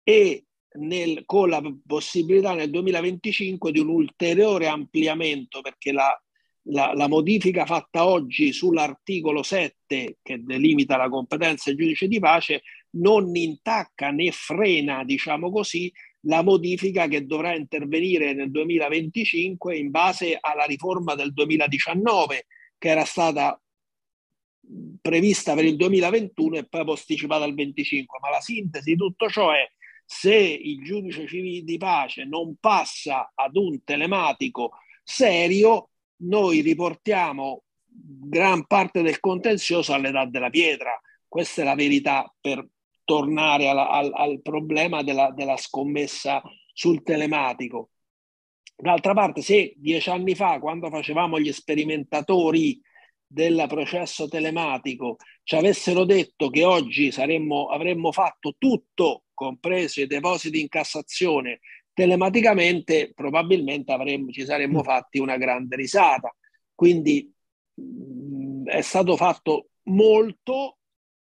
E 0.02 0.44
nel, 0.74 1.24
con 1.24 1.48
la 1.48 1.62
possibilità 1.86 2.54
nel 2.54 2.70
2025 2.70 3.72
di 3.72 3.80
un 3.80 3.88
ulteriore 3.88 4.68
ampliamento 4.68 5.60
perché 5.60 5.92
la, 5.92 6.22
la, 6.64 6.92
la, 6.94 7.08
modifica 7.08 7.64
fatta 7.66 8.06
oggi 8.06 8.52
sull'articolo 8.52 9.42
7 9.42 10.18
che 10.22 10.42
delimita 10.42 10.96
la 10.96 11.08
competenza 11.08 11.70
del 11.70 11.78
giudice 11.78 12.06
di 12.06 12.18
pace 12.18 12.62
non 12.92 13.34
intacca 13.34 14.10
né 14.10 14.30
frena, 14.32 15.04
diciamo 15.04 15.50
così, 15.50 15.92
la 16.24 16.42
modifica 16.42 17.06
che 17.06 17.24
dovrà 17.24 17.54
intervenire 17.54 18.34
nel 18.34 18.50
2025 18.50 19.76
in 19.76 19.90
base 19.90 20.36
alla 20.40 20.64
riforma 20.64 21.14
del 21.14 21.32
2019 21.32 22.46
che 22.78 22.88
era 22.88 23.04
stata 23.04 23.60
prevista 25.00 25.54
per 25.54 25.64
il 25.64 25.76
2021 25.76 26.58
e 26.58 26.64
poi 26.68 26.84
posticipata 26.84 27.44
al 27.44 27.54
25. 27.54 28.18
Ma 28.20 28.30
la 28.30 28.40
sintesi 28.40 28.92
di 28.92 28.96
tutto 28.96 29.28
ciò 29.28 29.52
è 29.52 29.68
se 30.12 30.34
il 30.34 30.82
giudice 30.82 31.24
civile 31.28 31.62
di 31.62 31.78
pace 31.78 32.24
non 32.24 32.56
passa 32.58 33.30
ad 33.32 33.54
un 33.54 33.84
telematico 33.84 34.72
serio, 35.04 35.90
noi 36.22 36.62
riportiamo 36.62 37.62
gran 37.86 38.66
parte 38.66 39.02
del 39.02 39.20
contenzioso 39.20 39.94
all'età 39.94 40.24
della 40.24 40.50
pietra. 40.50 41.00
Questa 41.28 41.62
è 41.62 41.64
la 41.64 41.76
verità 41.76 42.28
per 42.40 42.66
tornare 43.04 43.68
al, 43.68 43.78
al, 43.78 44.10
al 44.12 44.42
problema 44.42 45.04
della, 45.04 45.30
della 45.30 45.56
scommessa 45.56 46.42
sul 46.72 47.04
telematico. 47.04 47.90
D'altra 48.74 49.14
parte, 49.14 49.42
se 49.42 49.74
dieci 49.76 50.10
anni 50.10 50.34
fa, 50.34 50.58
quando 50.58 50.90
facevamo 50.90 51.38
gli 51.38 51.52
sperimentatori 51.52 52.80
del 53.24 53.64
processo 53.68 54.26
telematico, 54.26 55.18
ci 55.44 55.54
avessero 55.54 56.04
detto 56.04 56.50
che 56.50 56.64
oggi 56.64 57.12
saremmo, 57.12 57.68
avremmo 57.68 58.10
fatto 58.10 58.56
tutto, 58.58 59.26
compreso 59.40 60.02
i 60.02 60.06
depositi 60.06 60.60
in 60.60 60.68
Cassazione, 60.68 61.60
telematicamente, 61.94 63.12
probabilmente 63.14 63.90
avremmo, 63.90 64.30
ci 64.30 64.44
saremmo 64.44 64.80
mm. 64.80 64.82
fatti 64.82 65.18
una 65.18 65.38
grande 65.38 65.76
risata. 65.76 66.34
Quindi 66.74 67.32
mh, 67.74 67.82
mm, 67.82 68.66
è 68.66 68.82
stato 68.82 69.16
fatto 69.16 69.70
molto, 69.84 70.76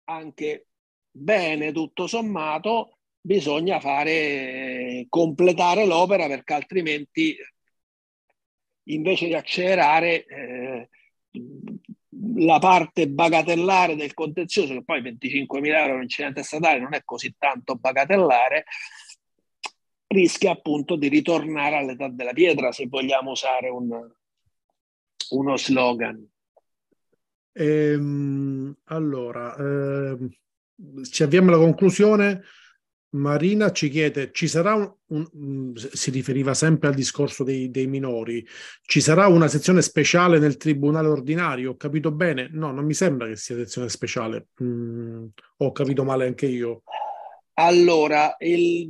anche 0.09 0.67
bene 1.09 1.71
tutto 1.71 2.05
sommato, 2.05 2.97
bisogna 3.21 3.79
fare 3.79 5.05
completare 5.07 5.85
l'opera 5.85 6.27
perché 6.27 6.53
altrimenti 6.53 7.37
invece 8.89 9.27
di 9.27 9.35
accelerare 9.35 10.25
eh, 10.25 10.89
la 12.35 12.59
parte 12.59 13.07
bagatellare 13.07 13.95
del 13.95 14.13
contenzioso, 14.13 14.73
che 14.73 14.83
poi 14.83 15.01
25.000 15.01 15.65
euro 15.65 15.95
in 15.95 16.03
incidente 16.03 16.43
statale 16.43 16.79
non 16.79 16.93
è 16.93 17.01
così 17.03 17.35
tanto 17.37 17.75
bagatellare, 17.75 18.65
rischia 20.07 20.51
appunto 20.51 20.95
di 20.95 21.07
ritornare 21.07 21.77
all'età 21.77 22.09
della 22.09 22.33
pietra, 22.33 22.71
se 22.71 22.87
vogliamo 22.87 23.31
usare 23.31 23.69
un, 23.69 23.89
uno 25.29 25.57
slogan. 25.57 26.29
Ehm, 27.53 28.75
allora, 28.85 29.55
ehm, 29.57 30.29
ci 31.09 31.23
avviamo 31.23 31.49
alla 31.49 31.57
conclusione. 31.57 32.43
Marina 33.13 33.71
ci 33.71 33.89
chiede, 33.89 34.31
ci 34.31 34.47
sarà 34.47 34.75
un, 34.75 35.27
un, 35.33 35.73
si 35.75 36.11
riferiva 36.11 36.53
sempre 36.53 36.87
al 36.87 36.95
discorso 36.95 37.43
dei, 37.43 37.69
dei, 37.69 37.87
minori, 37.87 38.45
ci 38.83 39.01
sarà 39.01 39.27
una 39.27 39.47
sezione 39.47 39.81
speciale 39.81 40.39
nel 40.39 40.55
tribunale 40.55 41.09
ordinario? 41.09 41.71
Ho 41.71 41.75
capito 41.75 42.11
bene? 42.11 42.49
No, 42.51 42.71
non 42.71 42.85
mi 42.85 42.93
sembra 42.93 43.27
che 43.27 43.35
sia 43.35 43.55
sezione 43.55 43.89
speciale. 43.89 44.47
Mm, 44.63 45.25
ho 45.57 45.71
capito 45.73 46.05
male 46.05 46.25
anche 46.25 46.45
io. 46.45 46.83
Allora, 47.55 48.37
il, 48.39 48.89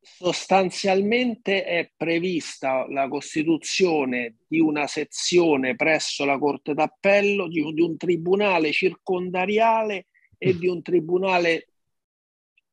sostanzialmente 0.00 1.64
è 1.64 1.90
prevista 1.96 2.86
la 2.88 3.08
costituzione 3.08 4.36
di 4.46 4.60
una 4.60 4.86
sezione 4.86 5.74
presso 5.74 6.24
la 6.24 6.38
Corte 6.38 6.72
d'Appello, 6.72 7.48
di, 7.48 7.72
di 7.74 7.80
un 7.80 7.96
tribunale 7.96 8.70
circondariale 8.70 10.06
e 10.38 10.56
di 10.56 10.68
un 10.68 10.82
tribunale 10.82 11.66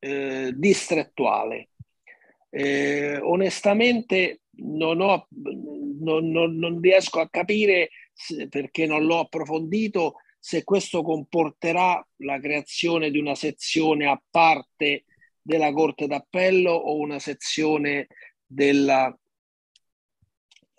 eh, 0.03 0.51
distrettuale. 0.53 1.69
Eh, 2.49 3.17
onestamente 3.19 4.41
non, 4.57 4.99
ho, 4.99 5.27
non, 5.29 6.29
non, 6.29 6.57
non, 6.57 6.81
riesco 6.81 7.21
a 7.21 7.29
capire 7.29 7.89
se, 8.11 8.49
perché 8.49 8.85
non 8.85 9.05
l'ho 9.05 9.19
approfondito 9.19 10.15
se 10.37 10.65
questo 10.65 11.01
comporterà 11.03 12.05
la 12.17 12.37
creazione 12.39 13.11
di 13.11 13.17
una 13.17 13.33
sezione 13.33 14.05
a 14.05 14.21
parte 14.29 15.05
della 15.41 15.71
Corte 15.71 16.05
d'Appello 16.05 16.71
o 16.71 16.97
una 16.97 17.19
sezione 17.19 18.07
della, 18.45 19.17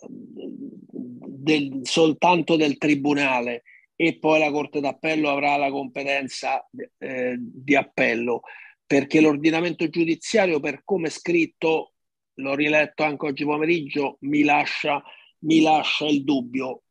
del, 0.07 1.81
soltanto 1.83 2.57
del 2.57 2.77
Tribunale 2.77 3.62
e 3.97 4.18
poi 4.18 4.39
la 4.39 4.51
Corte 4.51 4.81
d'Appello 4.81 5.31
avrà 5.31 5.57
la 5.57 5.70
competenza 5.70 6.68
eh, 6.99 7.37
di 7.39 7.75
appello 7.75 8.43
perché 8.87 9.20
l'ordinamento 9.20 9.89
giudiziario, 9.89 10.61
per 10.61 10.82
come 10.85 11.09
è 11.09 11.11
scritto, 11.11 11.95
l'ho 12.35 12.55
riletto 12.55 13.03
anche 13.03 13.26
oggi 13.26 13.45
pomeriggio, 13.45 14.18
mi 14.20 14.43
lascia, 14.43 15.03
mi 15.41 15.61
lascia 15.61 16.07
il 16.07 16.24
dubbio. 16.24 16.82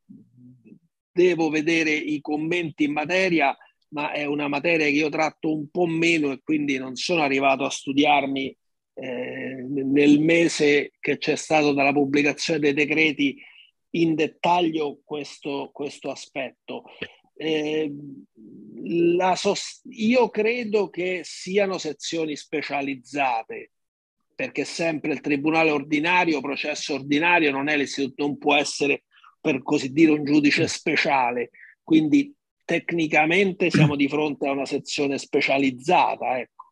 Devo 1.11 1.49
vedere 1.49 1.91
i 1.91 2.21
commenti 2.21 2.85
in 2.85 2.93
materia, 2.93 3.55
ma 3.89 4.11
è 4.11 4.25
una 4.25 4.47
materia 4.47 4.85
che 4.85 4.91
io 4.93 5.09
tratto 5.09 5.53
un 5.53 5.69
po' 5.69 5.85
meno 5.85 6.31
e 6.31 6.41
quindi 6.43 6.77
non 6.77 6.95
sono 6.95 7.21
arrivato 7.21 7.63
a 7.63 7.69
studiarmi 7.69 8.57
eh, 8.95 9.65
nel 9.67 10.19
mese 10.19 10.91
che 10.99 11.17
c'è 11.17 11.35
stato 11.35 11.73
dalla 11.73 11.93
pubblicazione 11.93 12.59
dei 12.59 12.73
decreti 12.73 13.37
in 13.91 14.15
dettaglio 14.15 15.01
questo, 15.03 15.69
questo 15.71 16.09
aspetto. 16.09 16.83
Eh, 17.35 17.91
sost- 19.35 19.81
io 19.89 20.29
credo 20.29 20.89
che 20.89 21.21
siano 21.23 21.77
sezioni 21.77 22.35
specializzate 22.35 23.71
perché 24.35 24.65
sempre 24.65 25.13
il 25.13 25.21
tribunale 25.21 25.71
ordinario, 25.71 26.41
processo 26.41 26.95
ordinario, 26.95 27.51
non 27.51 27.69
è 27.69 27.77
l'istituto, 27.77 28.25
non 28.25 28.37
può 28.37 28.55
essere 28.55 29.03
per 29.39 29.61
così 29.61 29.91
dire 29.91 30.11
un 30.11 30.23
giudice 30.23 30.67
speciale, 30.67 31.51
quindi 31.83 32.33
tecnicamente 32.65 33.69
siamo 33.69 33.95
di 33.95 34.07
fronte 34.07 34.47
a 34.47 34.51
una 34.51 34.65
sezione 34.65 35.17
specializzata. 35.17 36.39
Ecco. 36.39 36.63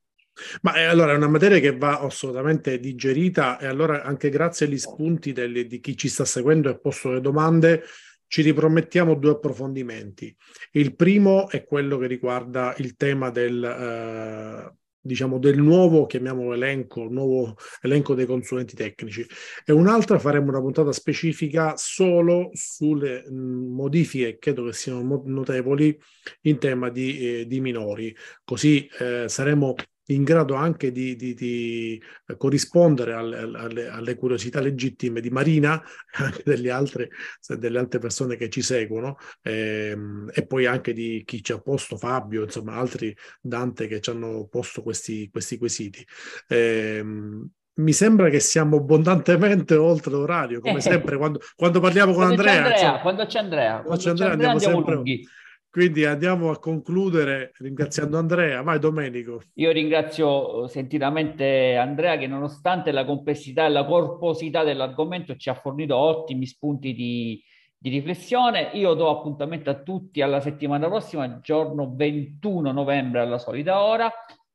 Ma 0.61 0.75
eh, 0.75 0.83
allora 0.83 1.11
è 1.11 1.15
una 1.15 1.27
materia 1.27 1.59
che 1.59 1.75
va 1.75 1.99
assolutamente 1.99 2.79
digerita 2.79 3.59
e 3.59 3.67
allora 3.67 4.03
anche 4.03 4.29
grazie 4.29 4.65
agli 4.65 4.77
spunti 4.77 5.33
delle, 5.33 5.67
di 5.67 5.79
chi 5.79 5.97
ci 5.97 6.07
sta 6.07 6.25
seguendo 6.25 6.69
e 6.69 6.71
ha 6.71 6.77
posto 6.77 7.11
le 7.11 7.21
domande 7.21 7.83
ci 8.31 8.43
ripromettiamo 8.43 9.15
due 9.15 9.31
approfondimenti. 9.31 10.33
Il 10.71 10.95
primo 10.95 11.49
è 11.49 11.65
quello 11.65 11.97
che 11.97 12.07
riguarda 12.07 12.73
il 12.77 12.95
tema 12.95 13.29
del, 13.29 13.61
eh, 13.61 14.73
diciamo, 15.01 15.37
del 15.37 15.57
nuovo, 15.57 16.05
chiamiamolo 16.05 16.53
elenco, 16.53 17.09
nuovo 17.09 17.57
elenco 17.81 18.15
dei 18.15 18.25
consulenti 18.25 18.73
tecnici. 18.73 19.27
E 19.65 19.73
un'altra 19.73 20.17
faremo 20.17 20.47
una 20.47 20.61
puntata 20.61 20.93
specifica 20.93 21.75
solo 21.75 22.51
sulle 22.53 23.29
mh, 23.29 23.35
modifiche, 23.35 24.37
credo 24.37 24.63
che 24.63 24.71
siano 24.71 25.21
notevoli, 25.25 25.99
in 26.43 26.57
tema 26.57 26.89
di, 26.89 27.39
eh, 27.41 27.45
di 27.47 27.59
minori. 27.59 28.15
Così 28.45 28.89
eh, 28.97 29.25
saremo 29.27 29.75
in 30.13 30.23
grado 30.23 30.55
anche 30.55 30.91
di, 30.91 31.15
di, 31.15 31.33
di 31.33 32.01
corrispondere 32.37 33.13
alle, 33.13 33.39
alle, 33.39 33.87
alle, 33.87 34.15
curiosità 34.15 34.59
legittime 34.59 35.21
di 35.21 35.29
Marina 35.29 35.81
e 35.81 36.23
anche 36.23 36.41
delle 36.43 36.71
altre, 36.71 37.09
delle 37.57 37.79
altre 37.79 37.99
persone 37.99 38.35
che 38.35 38.49
ci 38.49 38.61
seguono 38.61 39.17
ehm, 39.43 40.31
e 40.33 40.45
poi 40.45 40.65
anche 40.65 40.93
di 40.93 41.23
chi 41.25 41.43
ci 41.43 41.51
ha 41.51 41.59
posto, 41.59 41.97
Fabio, 41.97 42.43
insomma 42.43 42.73
altri 42.73 43.15
Dante 43.41 43.87
che 43.87 44.01
ci 44.01 44.09
hanno 44.09 44.47
posto 44.49 44.81
questi, 44.81 45.29
questi 45.29 45.57
quesiti. 45.57 46.05
Ehm, 46.47 47.49
mi 47.73 47.93
sembra 47.93 48.29
che 48.29 48.39
siamo 48.39 48.77
abbondantemente 48.77 49.75
oltre 49.75 50.11
l'orario, 50.11 50.59
come 50.59 50.77
eh. 50.77 50.81
sempre 50.81 51.17
quando, 51.17 51.39
quando, 51.55 51.79
parliamo 51.79 52.13
con 52.13 52.25
quando 52.25 52.41
Andrea. 52.41 52.53
C'è 52.53 52.85
Andrea 52.85 52.99
quando 53.01 53.25
c'è 53.25 53.39
Andrea, 53.39 53.81
quando 53.81 54.03
c'è 54.03 54.09
Andrea, 54.09 54.31
Andrea 54.31 54.51
andiamo, 54.51 54.77
andiamo 54.77 55.03
sempre... 55.03 55.39
Quindi 55.71 56.03
andiamo 56.03 56.49
a 56.49 56.59
concludere 56.59 57.53
ringraziando 57.59 58.17
Andrea. 58.17 58.61
Vai 58.61 58.77
Domenico. 58.77 59.39
Io 59.53 59.71
ringrazio 59.71 60.67
sentitamente 60.67 61.77
Andrea 61.77 62.17
che 62.17 62.27
nonostante 62.27 62.91
la 62.91 63.05
complessità 63.05 63.65
e 63.65 63.69
la 63.69 63.85
corposità 63.85 64.65
dell'argomento 64.65 65.37
ci 65.37 65.49
ha 65.49 65.53
fornito 65.53 65.95
ottimi 65.95 66.45
spunti 66.45 66.93
di, 66.93 67.41
di 67.77 67.89
riflessione. 67.89 68.71
Io 68.73 68.93
do 68.95 69.09
appuntamento 69.09 69.69
a 69.69 69.81
tutti 69.81 70.21
alla 70.21 70.41
settimana 70.41 70.89
prossima, 70.89 71.39
giorno 71.39 71.93
21 71.95 72.73
novembre 72.73 73.21
alla 73.21 73.37
solita 73.37 73.81
ora. 73.81 74.11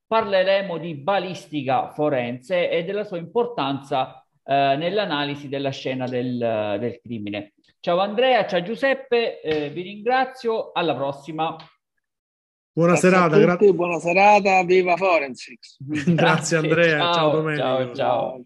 Parleremo 0.06 0.76
di 0.76 0.96
balistica 0.96 1.92
forense 1.92 2.68
e 2.68 2.84
della 2.84 3.04
sua 3.04 3.16
importanza 3.16 4.22
eh, 4.44 4.76
nell'analisi 4.76 5.48
della 5.48 5.70
scena 5.70 6.06
del, 6.06 6.76
del 6.78 7.00
crimine. 7.00 7.54
Ciao 7.81 7.99
Andrea, 8.01 8.47
ciao 8.47 8.62
Giuseppe, 8.62 9.41
eh, 9.41 9.70
vi 9.70 9.83
ringrazio, 9.83 10.72
alla 10.72 10.95
prossima. 10.95 11.57
Buona 12.72 12.93
grazie 12.93 13.11
serata, 13.11 13.39
grazie. 13.39 13.72
Buona 13.72 13.99
serata, 13.99 14.64
viva 14.64 14.97
Forensics. 14.97 15.77
grazie, 15.79 16.14
grazie 16.14 16.57
Andrea, 16.57 16.99
ciao, 16.99 17.12
ciao 17.12 17.31
Domenico. 17.31 17.62
ciao. 17.62 17.95
ciao. 17.95 18.43